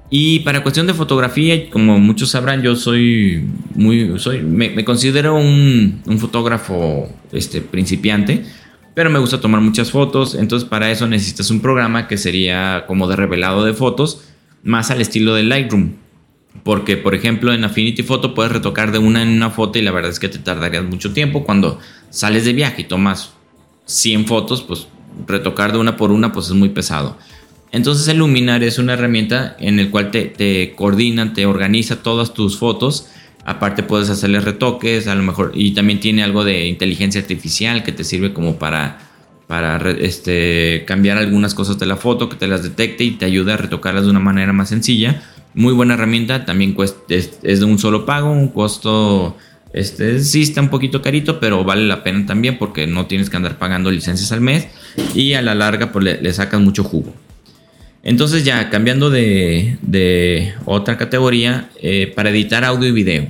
Y 0.09 0.39
para 0.39 0.63
cuestión 0.63 0.87
de 0.87 0.93
fotografía, 0.93 1.69
como 1.69 1.99
muchos 1.99 2.31
sabrán, 2.31 2.63
yo 2.63 2.75
soy 2.75 3.45
muy, 3.75 4.17
soy, 4.17 4.41
me, 4.41 4.83
considero 4.83 5.35
un, 5.35 6.01
un, 6.07 6.17
fotógrafo 6.17 7.07
este, 7.31 7.61
principiante 7.61 8.43
pero 8.99 9.09
me 9.09 9.19
gusta 9.19 9.39
tomar 9.39 9.61
muchas 9.61 9.91
fotos, 9.91 10.35
entonces 10.35 10.67
para 10.67 10.91
eso 10.91 11.07
necesitas 11.07 11.49
un 11.51 11.61
programa 11.61 12.05
que 12.09 12.17
sería 12.17 12.83
como 12.85 13.07
de 13.07 13.15
revelado 13.15 13.63
de 13.63 13.73
fotos, 13.73 14.25
más 14.61 14.91
al 14.91 14.99
estilo 14.99 15.35
de 15.35 15.43
Lightroom. 15.43 15.93
Porque, 16.63 16.97
por 16.97 17.15
ejemplo, 17.15 17.53
en 17.53 17.63
Affinity 17.63 18.03
Photo 18.03 18.33
puedes 18.33 18.51
retocar 18.51 18.91
de 18.91 18.97
una 18.97 19.21
en 19.21 19.29
una 19.29 19.49
foto 19.49 19.79
y 19.79 19.81
la 19.81 19.91
verdad 19.91 20.11
es 20.11 20.19
que 20.19 20.29
te 20.29 20.39
tardarías 20.39 20.83
mucho 20.83 21.13
tiempo. 21.13 21.43
Cuando 21.43 21.79
sales 22.09 22.45
de 22.45 22.53
viaje 22.53 22.81
y 22.81 22.85
tomas 22.85 23.33
100 23.85 24.25
fotos, 24.25 24.61
pues 24.63 24.87
retocar 25.27 25.71
de 25.71 25.77
una 25.77 25.95
por 25.95 26.11
una 26.11 26.31
pues 26.31 26.47
es 26.47 26.53
muy 26.53 26.69
pesado. 26.69 27.17
Entonces 27.71 28.07
el 28.07 28.17
Luminar 28.17 28.63
es 28.63 28.79
una 28.79 28.93
herramienta 28.93 29.55
en 29.59 29.79
el 29.79 29.91
cual 29.91 30.09
te, 30.11 30.73
coordina, 30.75 31.33
te 31.33 31.45
organiza 31.45 32.01
todas 32.01 32.33
tus 32.33 32.57
fotos 32.57 33.09
Aparte 33.45 33.83
puedes 33.83 34.09
hacerle 34.09 34.41
retoques, 34.41 35.07
a 35.07 35.15
lo 35.15 35.23
mejor, 35.23 35.53
y 35.55 35.71
también 35.71 35.99
tiene 35.99 36.23
algo 36.23 36.43
de 36.43 36.67
inteligencia 36.67 37.21
artificial 37.21 37.83
que 37.83 37.91
te 37.91 38.03
sirve 38.03 38.33
como 38.33 38.59
para, 38.59 38.99
para 39.47 39.89
este, 39.91 40.83
cambiar 40.85 41.17
algunas 41.17 41.55
cosas 41.55 41.79
de 41.79 41.85
la 41.85 41.95
foto, 41.95 42.29
que 42.29 42.35
te 42.35 42.47
las 42.47 42.63
detecte 42.63 43.03
y 43.05 43.11
te 43.11 43.25
ayude 43.25 43.53
a 43.53 43.57
retocarlas 43.57 44.03
de 44.03 44.11
una 44.11 44.19
manera 44.19 44.53
más 44.53 44.69
sencilla. 44.69 45.23
Muy 45.53 45.73
buena 45.73 45.95
herramienta, 45.95 46.45
también 46.45 46.75
es, 47.09 47.41
de 47.41 47.65
un 47.65 47.79
solo 47.79 48.05
pago, 48.05 48.31
un 48.31 48.49
costo, 48.49 49.35
este, 49.73 50.19
sí 50.19 50.41
está 50.41 50.61
un 50.61 50.69
poquito 50.69 51.01
carito, 51.01 51.39
pero 51.39 51.63
vale 51.63 51.85
la 51.85 52.03
pena 52.03 52.25
también 52.25 52.57
porque 52.57 52.87
no 52.87 53.07
tienes 53.07 53.29
que 53.29 53.37
andar 53.37 53.57
pagando 53.57 53.91
licencias 53.91 54.31
al 54.31 54.41
mes 54.41 54.67
y 55.13 55.33
a 55.33 55.41
la 55.41 55.55
larga 55.55 55.91
pues 55.91 56.21
le, 56.21 56.33
sacas 56.33 56.59
mucho 56.61 56.83
jugo. 56.83 57.13
Entonces 58.03 58.45
ya 58.45 58.69
cambiando 58.69 59.09
de, 59.09 60.53
otra 60.65 60.97
categoría, 60.97 61.69
eh, 61.81 62.11
para 62.15 62.29
editar 62.29 62.63
audio 62.63 62.87
y 62.87 62.91
video. 62.91 63.27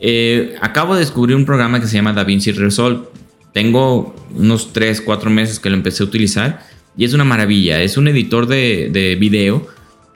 Eh, 0.00 0.54
acabo 0.60 0.94
de 0.94 1.00
descubrir 1.00 1.36
un 1.36 1.44
programa 1.44 1.80
que 1.80 1.86
se 1.86 1.94
llama 1.94 2.12
DaVinci 2.12 2.52
Resolve. 2.52 3.08
Tengo 3.52 4.14
unos 4.34 4.72
3, 4.72 5.00
4 5.00 5.30
meses 5.30 5.58
que 5.58 5.70
lo 5.70 5.76
empecé 5.76 6.02
a 6.02 6.06
utilizar 6.06 6.62
y 6.96 7.04
es 7.04 7.14
una 7.14 7.24
maravilla. 7.24 7.80
Es 7.82 7.96
un 7.96 8.08
editor 8.08 8.46
de, 8.46 9.16
video 9.18 9.66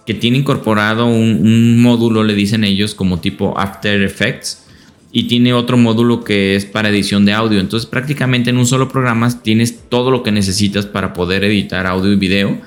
que 0.06 0.14
tiene 0.14 0.38
incorporado 0.38 1.06
un, 1.06 1.40
un, 1.47 1.80
módulo, 1.80 2.25
le 2.25 2.35
dicen 2.35 2.64
ellos, 2.64 2.94
como 2.94 3.21
tipo 3.21 3.59
After 3.59 4.02
Effects. 4.02 4.66
Y 5.14 5.25
tiene 5.25 5.52
otro 5.52 5.76
módulo 5.76 6.25
que 6.25 6.56
es 6.56 6.64
para 6.64 6.88
edición 6.88 7.26
de 7.26 7.35
audio. 7.35 7.61
Entonces 7.61 7.88
prácticamente 7.88 8.50
en 8.50 8.56
un 8.56 8.66
solo 8.66 8.88
programa 8.88 9.42
tienes 9.42 9.88
todo 9.90 10.11
lo 10.11 10.23
que 10.23 10.32
necesitas 10.32 10.87
para 10.87 11.12
poder 11.12 11.44
editar 11.44 11.87
audio 11.87 12.12
y 12.12 12.16
video 12.16 12.59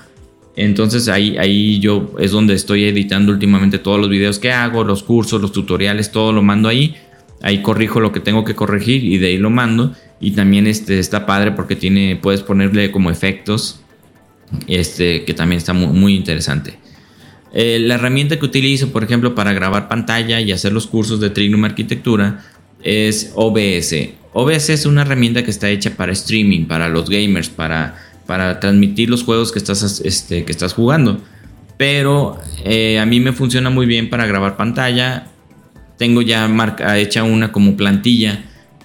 entonces 0.56 1.08
ahí, 1.08 1.36
ahí 1.36 1.78
yo 1.80 2.14
es 2.18 2.30
donde 2.30 2.54
estoy 2.54 2.84
editando 2.84 3.30
últimamente 3.30 3.78
todos 3.78 4.00
los 4.00 4.08
videos 4.08 4.38
que 4.38 4.52
hago, 4.52 4.84
los 4.84 5.02
cursos, 5.02 5.40
los 5.40 5.52
tutoriales, 5.52 6.10
todo 6.10 6.32
lo 6.32 6.42
mando 6.42 6.68
ahí. 6.68 6.96
Ahí 7.42 7.60
corrijo 7.60 8.00
lo 8.00 8.10
que 8.10 8.20
tengo 8.20 8.44
que 8.44 8.54
corregir 8.54 9.04
y 9.04 9.18
de 9.18 9.28
ahí 9.28 9.36
lo 9.36 9.50
mando. 9.50 9.92
Y 10.18 10.30
también 10.30 10.66
este, 10.66 10.98
está 10.98 11.26
padre 11.26 11.52
porque 11.52 11.76
tiene, 11.76 12.16
puedes 12.16 12.40
ponerle 12.40 12.90
como 12.90 13.10
efectos, 13.10 13.82
este, 14.66 15.24
que 15.24 15.34
también 15.34 15.58
está 15.58 15.74
muy, 15.74 15.88
muy 15.88 16.14
interesante. 16.16 16.78
Eh, 17.58 17.78
la 17.78 17.94
herramienta 17.94 18.38
que 18.38 18.44
utilizo, 18.44 18.92
por 18.92 19.02
ejemplo, 19.02 19.34
para 19.34 19.54
grabar 19.54 19.88
pantalla 19.88 20.40
y 20.40 20.52
hacer 20.52 20.72
los 20.72 20.86
cursos 20.86 21.20
de 21.20 21.30
Trignum 21.30 21.64
Arquitectura 21.64 22.44
es 22.82 23.32
OBS. 23.34 24.10
OBS 24.34 24.68
es 24.68 24.84
una 24.84 25.02
herramienta 25.02 25.42
que 25.42 25.50
está 25.50 25.70
hecha 25.70 25.96
para 25.96 26.12
streaming, 26.12 26.66
para 26.66 26.88
los 26.88 27.08
gamers, 27.08 27.48
para 27.48 27.96
para 28.26 28.60
transmitir 28.60 29.08
los 29.08 29.22
juegos 29.22 29.52
que 29.52 29.58
estás, 29.58 30.00
este, 30.04 30.44
que 30.44 30.52
estás 30.52 30.74
jugando. 30.74 31.20
Pero 31.76 32.38
eh, 32.64 32.98
a 32.98 33.06
mí 33.06 33.20
me 33.20 33.32
funciona 33.32 33.70
muy 33.70 33.86
bien 33.86 34.10
para 34.10 34.26
grabar 34.26 34.56
pantalla. 34.56 35.28
Tengo 35.96 36.22
ya 36.22 36.46
marca, 36.48 36.98
hecha 36.98 37.22
una 37.22 37.52
como 37.52 37.76
plantilla. 37.76 38.44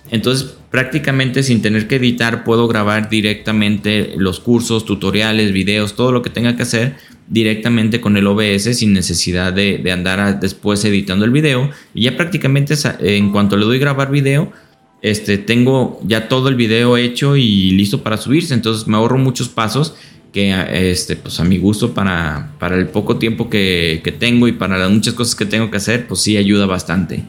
Entonces 0.10 0.56
prácticamente 0.72 1.44
sin 1.44 1.62
tener 1.62 1.88
que 1.88 1.98
editar 1.98 2.44
puedo 2.44 2.68
grabar 2.68 3.10
directamente 3.10 4.14
los 4.18 4.40
cursos, 4.40 4.86
tutoriales, 4.86 5.52
videos, 5.52 5.96
todo 5.96 6.12
lo 6.12 6.22
que 6.22 6.30
tenga 6.30 6.56
que 6.56 6.64
hacer 6.64 6.96
directamente 7.28 8.02
con 8.02 8.18
el 8.18 8.26
OBS 8.26 8.78
sin 8.78 8.94
necesidad 8.94 9.54
de, 9.54 9.90
andar 9.92 10.40
después 10.40 10.84
editando 10.86 11.26
el 11.26 11.32
video. 11.32 11.70
Y 11.94 12.04
ya 12.04 12.18
prácticamente 12.18 12.74
en 13.00 13.32
cuanto 13.32 13.58
le 13.58 13.66
doy 13.66 13.80
grabar 13.80 14.12
video, 14.12 14.52
este, 15.02 15.38
tengo 15.38 16.00
ya 16.04 16.28
todo 16.28 16.50
el 16.50 16.56
video 16.56 16.98
hecho 16.98 17.36
y 17.36 17.72
listo 17.72 18.02
para 18.02 18.18
subirse. 18.18 18.54
Entonces 18.54 18.88
me 18.88 18.98
ahorro 18.98 19.18
muchos 19.18 19.50
pasos 19.50 19.96
que 20.32 20.54
este, 20.92 21.18
pues 21.18 21.40
a 21.40 21.44
mi 21.44 21.58
gusto 21.58 21.94
para, 21.94 22.54
para 22.60 22.78
el 22.78 22.88
poco 22.88 23.18
tiempo 23.18 23.50
que, 23.50 24.16
tengo 24.20 24.48
y 24.48 24.54
para 24.54 24.78
las 24.78 24.90
muchas 24.90 25.14
cosas 25.14 25.36
que 25.36 25.46
tengo 25.46 25.70
que 25.70 25.78
hacer, 25.78 26.08
pues 26.08 26.22
sí 26.22 26.38
ayuda 26.38 26.66
bastante. 26.66 27.24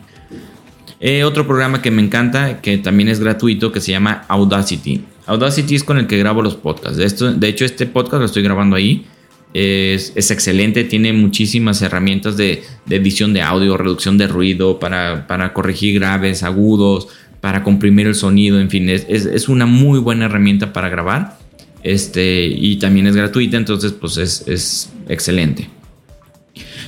Eh, 1.05 1.25
otro 1.25 1.49
programa 1.49 1.83
que 1.83 1.91
me 1.91 2.01
encanta, 2.01 2.61
que 2.61 2.79
también 2.79 3.09
es 3.09 3.19
gratuito, 3.19 3.73
que 3.73 3.81
se 3.81 3.91
llama 3.91 4.25
Audacity. 4.29 5.05
Audacity 5.27 5.75
es 5.75 5.83
con 5.83 5.99
el 5.99 6.07
que 6.07 6.17
grabo 6.17 6.43
los 6.43 6.55
podcasts. 6.55 6.97
De, 6.97 7.49
hecho, 7.49 7.65
este 7.65 7.87
podcast 7.87 8.21
lo 8.21 8.27
estoy 8.27 8.45
grabando 8.45 8.77
ahí. 8.77 9.05
Es, 9.53 10.13
excelente, 10.31 10.85
tiene 10.85 11.13
muchísimas 11.13 11.83
herramientas 11.83 12.37
de, 12.37 12.63
edición 12.89 13.35
de 13.35 13.43
audio, 13.43 13.77
reducción 13.77 14.17
de 14.17 14.29
ruido, 14.29 14.79
para, 14.79 15.53
corregir 15.53 15.99
graves, 15.99 16.45
agudos, 16.45 17.09
para 17.41 17.65
comprimir 17.65 18.07
el 18.07 18.15
sonido, 18.15 18.61
en 18.61 18.71
fin, 18.71 18.89
es, 18.89 19.49
una 19.49 19.67
muy 19.67 19.99
buena 19.99 20.27
herramienta 20.27 20.73
para 20.73 20.89
grabar. 20.89 21.37
Este, 21.83 22.47
y 22.47 22.77
también 22.77 23.09
es 23.09 23.17
gratuita, 23.17 23.57
entonces 23.57 23.91
pues 23.91 24.19
es, 24.19 24.89
excelente. 25.09 25.69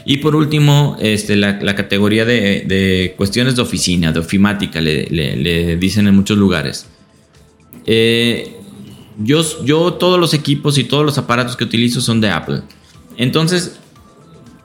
Y 0.06 0.18
por 0.18 0.36
último, 0.36 0.96
este, 1.00 1.36
la, 1.36 1.74
categoría 1.74 2.24
de, 2.24 3.14
cuestiones 3.16 3.56
de 3.56 3.62
oficina, 3.62 4.12
de 4.12 4.20
ofimática, 4.20 4.80
le, 4.80 5.76
dicen 5.76 6.06
en 6.06 6.14
muchos 6.14 6.36
lugares. 6.36 6.86
Eh, 7.86 8.52
yo, 9.18 9.42
yo 9.64 9.94
todos 9.94 10.18
los 10.18 10.34
equipos 10.34 10.78
y 10.78 10.84
todos 10.84 11.04
los 11.04 11.16
aparatos 11.18 11.56
que 11.56 11.64
utilizo 11.64 12.00
son 12.00 12.20
de 12.20 12.30
Apple. 12.30 12.62
Entonces, 13.16 13.78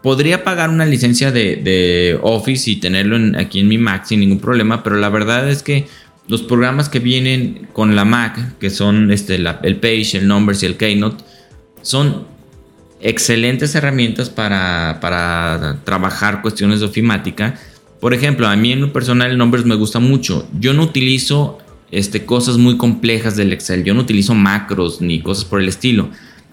podría 0.02 0.44
pagar 0.44 0.70
una 0.70 0.86
licencia 0.86 1.32
de, 1.32 2.20
Office 2.22 2.72
y 2.72 2.76
tenerlo 2.78 3.18
aquí 3.40 3.60
en 3.60 3.68
mi 3.68 3.78
Mac 3.78 4.06
sin 4.06 4.20
ningún 4.20 4.40
problema, 4.40 4.84
pero 4.84 4.98
la 4.98 5.10
verdad 5.10 5.50
es 5.50 5.64
que 5.64 5.88
los 6.28 6.42
programas 6.44 6.90
que 6.90 7.00
vienen 7.00 7.68
con 7.74 7.96
la 7.96 8.06
Mac, 8.06 8.58
que 8.60 8.70
son 8.70 9.12
este, 9.12 9.36
el 9.36 9.76
Page, 9.78 10.18
el 10.18 10.28
Numbers 10.28 10.64
y 10.64 10.68
el 10.68 10.78
Keynote, 10.78 11.24
son 11.82 12.28
excelentes 13.02 13.76
herramientas 13.76 14.30
para, 14.30 15.00
para 15.02 15.80
trabajar 15.84 16.42
cuestiones 16.42 16.80
de 16.80 16.86
ofimática. 16.86 17.56
Por 18.00 18.14
ejemplo, 18.14 18.48
a 18.48 18.56
mí 18.56 18.72
en 18.72 18.82
lo 18.82 18.94
personal 18.94 19.38
Numbers 19.38 19.66
me 19.66 19.76
gusta 19.76 20.00
mucho. 20.00 20.48
Yo 20.60 20.74
no 20.74 20.84
utilizo 20.84 21.60
este, 21.92 22.26
cosas 22.26 22.58
muy 22.58 22.78
complejas 22.78 23.36
del 23.36 23.54
Excel. 23.54 23.84
Yo 23.84 23.94
no 23.94 24.02
utilizo 24.02 24.36
macros 24.36 25.02
ni 25.02 25.22
cosas 25.22 25.46
por 25.46 25.62
el 25.62 25.68
estilo. 25.68 26.10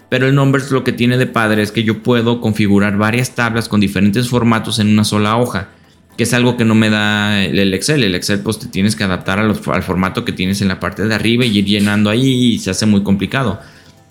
Pero 0.09 0.27
el 0.27 0.35
Numbers 0.35 0.71
lo 0.71 0.83
que 0.83 0.93
tiene 0.93 1.17
de 1.17 1.27
padre 1.27 1.61
es 1.61 1.71
que 1.71 1.83
yo 1.83 2.01
puedo 2.01 2.39
configurar 2.39 2.97
varias 2.97 3.35
tablas 3.35 3.67
con 3.67 3.81
diferentes 3.81 4.29
formatos 4.29 4.79
en 4.79 4.87
una 4.87 5.03
sola 5.03 5.35
hoja, 5.35 5.69
que 6.15 6.23
es 6.23 6.33
algo 6.33 6.55
que 6.55 6.63
no 6.63 6.75
me 6.75 6.89
da 6.89 7.43
el 7.43 7.73
Excel. 7.73 8.03
El 8.03 8.15
Excel 8.15 8.39
pues 8.39 8.57
te 8.57 8.67
tienes 8.67 8.95
que 8.95 9.03
adaptar 9.03 9.39
al 9.39 9.83
formato 9.83 10.23
que 10.23 10.31
tienes 10.31 10.61
en 10.61 10.69
la 10.69 10.79
parte 10.79 11.05
de 11.05 11.13
arriba 11.13 11.45
y 11.45 11.57
ir 11.57 11.65
llenando 11.65 12.09
ahí 12.09 12.53
y 12.53 12.59
se 12.59 12.71
hace 12.71 12.85
muy 12.85 13.03
complicado. 13.03 13.59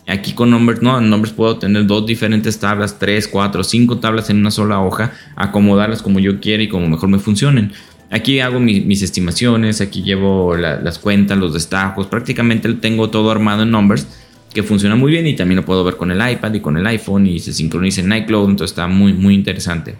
Aquí 0.06 0.32
con 0.32 0.50
Numbers, 0.50 0.82
no, 0.82 0.98
en 0.98 1.10
Numbers 1.10 1.32
puedo 1.32 1.58
tener 1.58 1.86
dos 1.86 2.06
diferentes 2.06 2.60
tablas, 2.60 2.98
tres, 2.98 3.26
cuatro, 3.26 3.64
cinco 3.64 3.98
tablas 3.98 4.30
en 4.30 4.38
una 4.38 4.52
sola 4.52 4.80
hoja, 4.80 5.12
acomodarlas 5.34 6.00
como 6.00 6.20
yo 6.20 6.38
quiera 6.38 6.62
y 6.62 6.68
como 6.68 6.86
mejor 6.86 7.08
me 7.08 7.18
funcionen. 7.18 7.72
Aquí 8.10 8.38
hago 8.38 8.60
mis 8.60 9.02
estimaciones, 9.02 9.80
aquí 9.80 10.02
llevo 10.02 10.56
las 10.56 11.00
cuentas, 11.00 11.36
los 11.36 11.54
destajos, 11.54 12.06
prácticamente 12.06 12.72
tengo 12.74 13.10
todo 13.10 13.32
armado 13.32 13.64
en 13.64 13.72
Numbers 13.72 14.06
que 14.54 14.62
funciona 14.62 14.94
muy 14.94 15.10
bien 15.10 15.26
y 15.26 15.34
también 15.34 15.56
lo 15.56 15.66
puedo 15.66 15.82
ver 15.82 15.96
con 15.96 16.10
el 16.10 16.30
iPad 16.30 16.54
y 16.54 16.60
con 16.60 16.76
el 16.76 16.86
iPhone 16.86 17.26
y 17.26 17.40
se 17.40 17.52
sincroniza 17.52 18.00
en 18.00 18.12
iCloud, 18.12 18.50
entonces 18.50 18.72
está 18.72 18.86
muy 18.86 19.12
muy 19.12 19.34
interesante. 19.34 19.96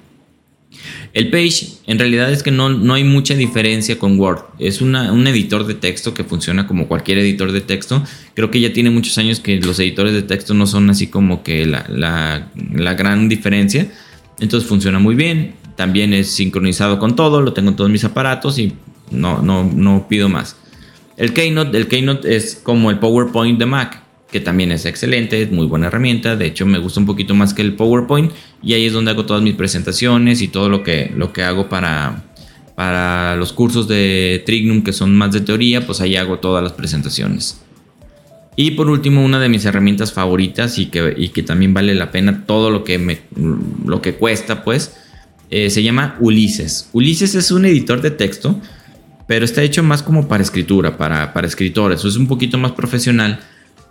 El 1.12 1.30
Page 1.30 1.68
en 1.86 1.98
realidad 1.98 2.30
es 2.32 2.42
que 2.42 2.50
no, 2.50 2.68
no 2.68 2.94
hay 2.94 3.04
mucha 3.04 3.34
diferencia 3.34 3.98
con 3.98 4.18
Word. 4.18 4.40
Es 4.58 4.80
un 4.80 5.26
editor 5.26 5.66
de 5.66 5.74
texto 5.74 6.14
que 6.14 6.24
funciona 6.24 6.66
como 6.66 6.88
cualquier 6.88 7.18
editor 7.18 7.52
de 7.52 7.60
texto. 7.60 8.02
Creo 8.34 8.50
que 8.50 8.60
ya 8.60 8.72
tiene 8.72 8.90
muchos 8.90 9.16
años 9.18 9.40
que 9.40 9.60
los 9.60 9.78
editores 9.78 10.12
de 10.12 10.22
texto 10.22 10.54
no 10.54 10.66
son 10.66 10.90
así 10.90 11.06
como 11.06 11.42
que 11.42 11.66
la, 11.66 11.86
la 11.88 12.94
gran 12.94 13.28
diferencia. 13.28 13.90
Entonces 14.40 14.68
funciona 14.68 14.98
muy 14.98 15.14
bien. 15.14 15.54
También 15.76 16.12
es 16.12 16.30
sincronizado 16.30 16.98
con 16.98 17.16
todo. 17.16 17.40
Lo 17.40 17.52
tengo 17.52 17.70
en 17.70 17.76
todos 17.76 17.90
mis 17.90 18.04
aparatos 18.04 18.58
y 18.58 18.72
no, 19.10 19.42
no, 19.42 19.64
no 19.64 20.06
pido 20.08 20.28
más. 20.28 20.56
El 21.16 21.32
Keynote, 21.32 21.76
el 21.76 21.88
Keynote 21.88 22.36
es 22.36 22.60
como 22.62 22.90
el 22.90 22.98
PowerPoint 22.98 23.58
de 23.58 23.66
Mac 23.66 24.02
que 24.30 24.40
también 24.40 24.72
es 24.72 24.86
excelente, 24.86 25.42
es 25.42 25.52
muy 25.52 25.66
buena 25.66 25.86
herramienta. 25.86 26.36
De 26.36 26.46
hecho, 26.46 26.66
me 26.66 26.78
gusta 26.78 27.00
un 27.00 27.06
poquito 27.06 27.34
más 27.34 27.54
que 27.54 27.62
el 27.62 27.74
PowerPoint 27.74 28.32
y 28.62 28.74
ahí 28.74 28.86
es 28.86 28.92
donde 28.92 29.10
hago 29.10 29.24
todas 29.26 29.42
mis 29.42 29.54
presentaciones 29.54 30.42
y 30.42 30.48
todo 30.48 30.68
lo 30.68 30.82
que, 30.82 31.12
lo 31.16 31.32
que 31.32 31.42
hago 31.42 31.68
para, 31.68 32.24
para 32.74 33.36
los 33.36 33.52
cursos 33.52 33.86
de 33.88 34.42
Trignum 34.44 34.82
que 34.82 34.92
son 34.92 35.16
más 35.16 35.32
de 35.32 35.40
teoría, 35.40 35.86
pues 35.86 36.00
ahí 36.00 36.16
hago 36.16 36.38
todas 36.38 36.62
las 36.62 36.72
presentaciones. 36.72 37.60
Y 38.56 38.72
por 38.72 38.88
último, 38.88 39.22
una 39.22 39.38
de 39.38 39.50
mis 39.50 39.66
herramientas 39.66 40.12
favoritas 40.12 40.78
y 40.78 40.86
que, 40.86 41.30
que 41.32 41.42
también 41.42 41.74
vale 41.74 41.94
la 41.94 42.10
pena 42.10 42.44
todo 42.46 42.70
lo 42.70 42.84
que, 42.84 42.98
me, 42.98 43.20
lo 43.84 44.00
que 44.00 44.14
cuesta, 44.14 44.64
pues, 44.64 44.96
eh, 45.50 45.68
se 45.68 45.82
llama 45.82 46.16
Ulises. 46.20 46.88
Ulises 46.92 47.34
es 47.34 47.50
un 47.50 47.66
editor 47.66 48.00
de 48.00 48.10
texto, 48.10 48.58
pero 49.28 49.44
está 49.44 49.62
hecho 49.62 49.82
más 49.82 50.02
como 50.02 50.26
para 50.26 50.42
escritura, 50.42 50.96
para, 50.96 51.34
para 51.34 51.46
escritores. 51.46 52.02
Es 52.04 52.16
un 52.16 52.26
poquito 52.26 52.56
más 52.56 52.72
profesional 52.72 53.40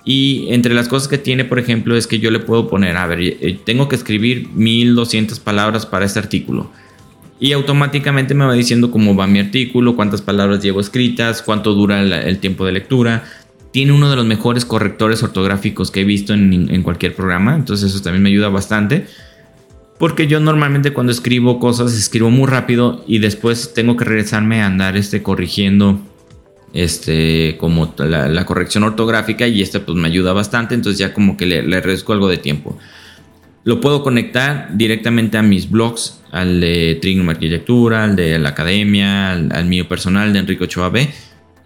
y 0.05 0.45
entre 0.49 0.75
las 0.75 0.87
cosas 0.87 1.07
que 1.07 1.17
tiene, 1.17 1.45
por 1.45 1.57
ejemplo, 1.57 1.97
es 1.97 2.05
que 2.05 2.19
yo 2.19 2.29
le 2.29 2.39
puedo 2.39 2.69
poner, 2.69 2.95
a 2.95 3.07
ver, 3.07 3.19
eh, 3.21 3.59
tengo 3.65 3.89
que 3.89 3.95
escribir 3.95 4.49
1200 4.53 5.39
palabras 5.39 5.87
para 5.87 6.05
este 6.05 6.19
artículo. 6.19 6.69
Y 7.39 7.51
automáticamente 7.53 8.35
me 8.35 8.45
va 8.45 8.53
diciendo 8.53 8.91
cómo 8.91 9.15
va 9.15 9.25
mi 9.25 9.39
artículo, 9.39 9.95
cuántas 9.95 10.21
palabras 10.21 10.63
llevo 10.63 10.79
escritas, 10.79 11.41
cuánto 11.41 11.73
dura 11.73 12.01
el, 12.01 12.37
tiempo 12.37 12.65
de 12.65 12.71
lectura. 12.71 13.23
Tiene 13.71 13.91
uno 13.91 14.09
de 14.09 14.15
los 14.15 14.25
mejores 14.25 14.63
correctores 14.63 15.23
ortográficos 15.23 15.89
que 15.89 16.01
he 16.01 16.05
visto 16.05 16.33
en, 16.33 16.69
en 16.69 16.83
cualquier 16.83 17.15
programa, 17.15 17.55
entonces 17.55 17.91
eso 17.91 18.01
también 18.03 18.23
me 18.23 18.29
ayuda 18.29 18.49
bastante. 18.49 19.07
Porque 19.97 20.27
yo 20.27 20.39
normalmente 20.39 20.93
cuando 20.93 21.11
escribo 21.11 21.59
cosas 21.59 21.93
escribo 21.93 22.29
muy 22.29 22.47
rápido 22.47 23.03
y 23.07 23.19
después 23.19 23.73
tengo 23.73 23.97
que 23.97 24.05
regresarme 24.05 24.61
a 24.61 24.67
andar 24.67 24.95
este, 24.97 25.23
corrigiendo 25.23 25.99
este, 26.75 27.55
como 27.57 27.95
la, 27.97 28.45
corrección 28.45 28.83
ortográfica 28.83 29.47
y 29.47 29.61
esta 29.61 29.85
pues 29.85 29.97
me 29.97 30.09
ayuda 30.09 30.33
bastante, 30.33 30.75
entonces 30.75 30.99
ya 30.99 31.13
como 31.13 31.37
que 31.37 31.45
le, 31.45 31.63
le 31.63 31.79
reduzco 31.79 32.11
algo 32.11 32.27
de 32.27 32.37
tiempo. 32.37 32.77
Lo 33.63 33.79
puedo 33.79 34.03
conectar 34.03 34.69
directamente 34.73 35.37
a 35.37 35.41
mis 35.41 35.71
blogs, 35.71 36.19
al 36.31 36.59
de 36.59 36.99
Trignum 37.01 37.29
Arquitectura, 37.29 38.03
al 38.03 38.15
de 38.17 38.37
la 38.37 38.49
Academia, 38.49 39.31
al, 39.31 39.65
mío 39.65 39.87
personal 39.87 40.33
de 40.33 40.39
Enrico 40.39 40.65
Ochoa 40.65 40.89
B. 40.89 41.09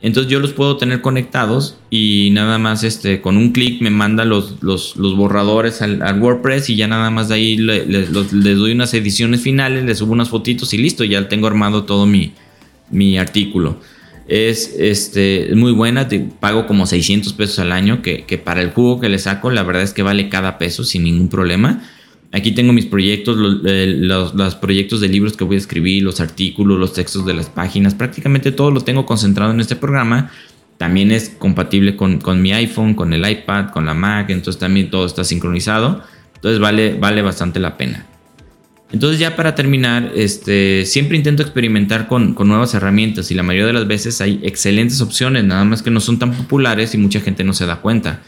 Entonces 0.02 0.32
yo 0.32 0.40
los 0.40 0.54
puedo 0.54 0.78
tener 0.78 1.02
conectados 1.02 1.78
y 1.90 2.30
nada 2.32 2.60
más 2.60 2.84
este, 2.84 3.20
con 3.20 3.36
un 3.36 3.52
clic 3.52 3.82
me 3.82 3.90
manda 3.90 4.26
los, 4.26 4.62
los, 4.62 4.96
borradores 5.18 5.82
al, 5.82 6.22
WordPress 6.22 6.70
y 6.70 6.76
ya 6.76 6.88
nada 6.88 7.10
más 7.10 7.30
de 7.30 7.36
ahí 7.36 7.58
les 7.58 8.12
doy 8.12 8.72
unas 8.72 8.94
ediciones 8.94 9.42
finales, 9.42 9.84
le 9.84 9.96
subo 9.96 10.14
unas 10.14 10.30
fotitos 10.30 10.74
y 10.76 10.78
listo, 10.78 11.04
ya 11.04 11.28
tengo 11.28 11.48
armado 11.48 11.84
todo 11.84 12.06
mi, 12.06 12.32
mi 12.92 13.18
artículo 13.18 13.80
es 14.30 14.76
este, 14.78 15.50
muy 15.56 15.72
buena, 15.72 16.08
pago 16.40 16.68
como 16.68 16.86
600 16.86 17.34
pesos 17.34 17.60
al 17.60 17.72
año, 17.72 18.02
que, 18.04 18.24
para 18.44 18.62
el 18.62 18.70
jugo 18.70 19.00
que 19.02 19.10
le 19.10 19.18
saco, 19.18 19.50
la 19.50 19.64
verdad 19.64 19.82
es 19.82 19.92
que 19.92 20.04
vale 20.04 20.30
cada 20.30 20.58
peso 20.60 20.84
sin 20.84 21.04
ningún 21.04 21.30
problema. 21.30 21.82
Aquí 22.32 22.52
tengo 22.52 22.72
mis 22.72 22.86
proyectos, 22.86 23.38
los, 23.38 24.56
proyectos 24.56 25.02
de 25.02 25.08
libros 25.08 25.36
que 25.36 25.44
voy 25.44 25.56
a 25.56 25.60
escribir, 25.60 26.04
los 26.04 26.22
artículos, 26.22 26.80
los 26.80 26.94
textos 26.94 27.26
de 27.26 27.34
las 27.34 27.50
páginas, 27.50 27.96
prácticamente 27.96 28.52
todo 28.52 28.70
lo 28.70 28.82
tengo 28.82 29.08
concentrado 29.08 29.52
en 29.52 29.60
este 29.60 29.76
programa. 29.76 30.32
También 30.78 31.12
es 31.12 31.30
compatible 31.30 31.96
con, 31.96 32.20
con 32.20 32.42
mi 32.42 32.54
iPhone, 32.54 32.94
con 32.94 33.14
el 33.14 33.28
iPad, 33.28 33.72
con 33.72 33.88
la 33.88 33.96
Mac, 33.96 34.30
entonces 34.30 34.60
también 34.60 34.92
todo 34.92 35.08
está 35.08 35.24
sincronizado. 35.24 36.04
Entonces 36.36 36.60
vale, 36.60 36.94
vale 36.94 37.24
bastante 37.24 37.60
la 37.60 37.78
pena. 37.78 38.09
Entonces 38.92 39.20
ya 39.20 39.36
para 39.36 39.54
terminar, 39.54 40.12
este, 40.16 40.86
siempre 40.86 41.16
intento 41.16 41.44
experimentar 41.44 42.08
con, 42.08 42.36
nuevas 42.36 42.74
herramientas 42.74 43.30
y 43.30 43.36
la 43.36 43.44
mayoría 43.44 43.68
de 43.68 43.74
las 43.74 43.88
veces 43.88 44.20
hay 44.20 44.40
excelentes 44.44 45.00
opciones, 45.02 45.44
nada 45.44 45.64
más 45.64 45.84
que 45.84 45.92
no 45.92 46.00
son 46.00 46.18
tan 46.18 46.34
populares 46.34 46.96
y 46.96 46.98
mucha 46.98 47.20
gente 47.20 47.44
no 47.44 47.54
se 47.54 47.68
da 47.68 47.82
cuenta. 47.82 48.22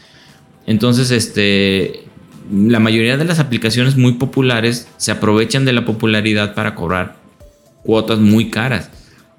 Entonces, 0.66 1.10
este, 1.10 2.04
la 2.52 2.78
mayoría 2.78 3.16
de 3.16 3.24
las 3.24 3.40
aplicaciones 3.40 3.96
muy 3.96 4.12
populares 4.12 4.86
se 4.98 5.10
aprovechan 5.10 5.64
de 5.64 5.72
la 5.72 5.84
popularidad 5.84 6.54
para 6.54 6.76
cobrar 6.76 7.16
cuotas 7.82 8.20
muy 8.20 8.48
caras. 8.50 8.90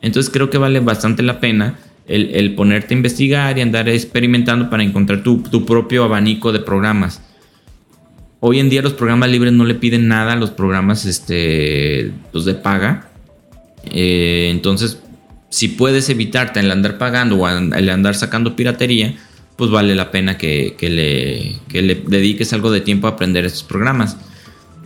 Entonces 0.02 0.30
creo 0.30 0.50
que 0.50 0.58
vale 0.58 0.82
bastante 0.82 1.24
la 1.24 1.40
pena 1.40 1.80
el, 2.06 2.54
ponerte 2.56 2.94
a 2.94 2.98
investigar 2.98 3.58
y 3.58 3.62
andar 3.62 3.88
experimentando 3.88 4.70
para 4.70 4.84
encontrar 4.84 5.24
tu, 5.24 5.42
tu 5.44 5.66
propio 5.66 6.04
abanico 6.04 6.52
de 6.52 6.60
programas. 6.60 7.22
Hoy 8.46 8.60
en 8.60 8.70
día 8.70 8.82
los 8.82 8.92
programas 8.92 9.30
libres 9.30 9.54
no 9.54 9.64
le 9.64 9.74
piden 9.74 10.10
nada 10.10 10.34
a 10.34 10.36
los 10.36 10.52
programas 10.52 11.06
este, 11.06 12.12
pues 12.34 12.44
de 12.44 12.54
paga. 12.54 13.08
Eh, 13.86 14.50
entonces, 14.52 15.00
si 15.48 15.70
puedes 15.70 16.10
evitarte 16.10 16.60
el 16.60 16.70
andar 16.70 16.98
pagando 16.98 17.38
o 17.38 17.48
el 17.48 17.90
andar 17.90 18.16
sacando 18.16 18.58
piratería, 18.58 19.16
pues 19.56 19.72
vale 19.72 19.96
la 19.96 20.12
pena 20.12 20.38
que, 20.38 20.76
le, 20.78 21.82
le 21.82 21.96
dediques 21.96 22.52
algo 22.52 22.70
de 22.70 22.82
tiempo 22.82 23.08
a 23.08 23.12
aprender 23.12 23.46
estos 23.46 23.64
programas. 23.64 24.18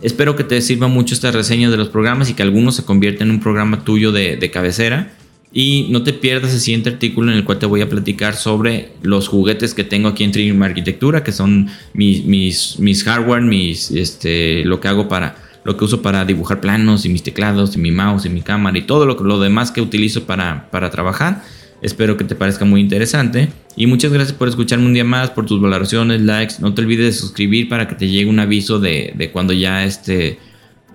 Espero 0.02 0.36
que 0.36 0.44
te 0.44 0.60
sirva 0.60 0.86
mucho 0.86 1.16
esta 1.16 1.32
reseña 1.32 1.68
de 1.68 1.78
los 1.78 1.88
programas 1.88 2.30
y 2.30 2.34
que 2.34 2.44
algunos 2.44 2.76
se 2.76 2.84
convierta 2.84 3.24
en 3.24 3.32
un 3.32 3.40
programa 3.40 3.82
tuyo 3.82 4.12
de 4.12 4.50
cabecera. 4.52 5.17
Y 5.52 5.86
no 5.90 6.02
te 6.02 6.12
pierdas 6.12 6.52
el 6.52 6.60
siguiente 6.60 6.90
artículo 6.90 7.32
en 7.32 7.38
el 7.38 7.44
cual 7.44 7.58
te 7.58 7.66
voy 7.66 7.80
a 7.80 7.88
platicar 7.88 8.36
sobre 8.36 8.90
los 9.02 9.28
juguetes 9.28 9.72
que 9.72 9.82
tengo 9.82 10.08
aquí 10.08 10.24
en 10.24 10.32
Trignum 10.32 10.62
Arquitectura, 10.62 11.24
que 11.24 11.32
son 11.32 11.68
mis, 11.94 12.24
mis, 12.24 12.78
mis 12.78 13.02
hardware, 13.04 13.42
mis, 13.42 13.90
este, 13.90 14.64
lo 14.64 14.80
que 14.80 14.88
hago 14.88 15.08
para, 15.08 15.36
lo 15.64 15.76
que 15.76 15.84
uso 15.84 16.02
para 16.02 16.24
dibujar 16.24 16.60
planos 16.60 17.06
y 17.06 17.08
mis 17.08 17.22
teclados 17.22 17.76
y 17.76 17.78
mi 17.78 17.90
mouse 17.90 18.26
y 18.26 18.28
mi 18.28 18.42
cámara 18.42 18.76
y 18.76 18.82
todo 18.82 19.06
lo, 19.06 19.14
lo 19.14 19.40
demás 19.40 19.70
que 19.70 19.80
utilizo 19.80 20.24
para, 20.24 20.70
para 20.70 20.90
trabajar. 20.90 21.42
Espero 21.80 22.16
que 22.16 22.24
te 22.24 22.34
parezca 22.34 22.64
muy 22.64 22.80
interesante. 22.80 23.48
Y 23.76 23.86
muchas 23.86 24.12
gracias 24.12 24.36
por 24.36 24.48
escucharme 24.48 24.86
un 24.86 24.94
día 24.94 25.04
más, 25.04 25.30
por 25.30 25.46
tus 25.46 25.60
valoraciones, 25.60 26.20
likes. 26.22 26.56
No 26.58 26.74
te 26.74 26.82
olvides 26.82 27.06
de 27.06 27.12
suscribir 27.12 27.68
para 27.68 27.86
que 27.86 27.94
te 27.94 28.08
llegue 28.08 28.28
un 28.28 28.40
aviso 28.40 28.80
de, 28.80 29.12
de 29.16 29.30
cuando 29.30 29.52
ya 29.52 29.84
este, 29.84 30.38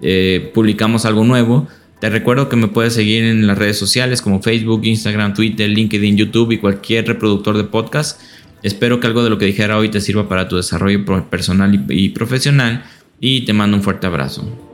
eh, 0.02 0.52
publicamos 0.54 1.06
algo 1.06 1.24
nuevo. 1.24 1.68
Te 2.04 2.10
recuerdo 2.10 2.50
que 2.50 2.58
me 2.58 2.68
puedes 2.68 2.96
seguir 2.96 3.24
en 3.24 3.48
las 3.48 3.58
redes 3.58 3.80
sociales 3.80 4.22
como 4.22 4.42
Facebook, 4.42 4.82
Instagram, 4.84 5.34
Twitter, 5.34 5.70
LinkedIn, 5.70 6.18
YouTube 6.18 6.52
y 6.52 6.58
cualquier 6.58 7.08
reproductor 7.08 7.56
de 7.56 7.64
podcast. 7.64 8.20
Espero 8.62 9.00
que 9.00 9.08
algo 9.08 9.24
de 9.24 9.30
lo 9.30 9.38
que 9.38 9.46
dijera 9.46 9.78
hoy 9.78 9.88
te 9.88 10.02
sirva 10.02 10.28
para 10.28 10.50
tu 10.50 10.58
desarrollo 10.58 11.06
personal 11.30 11.86
y 11.88 12.10
profesional 12.10 12.84
y 13.22 13.46
te 13.46 13.54
mando 13.54 13.78
un 13.78 13.84
fuerte 13.84 14.06
abrazo. 14.06 14.73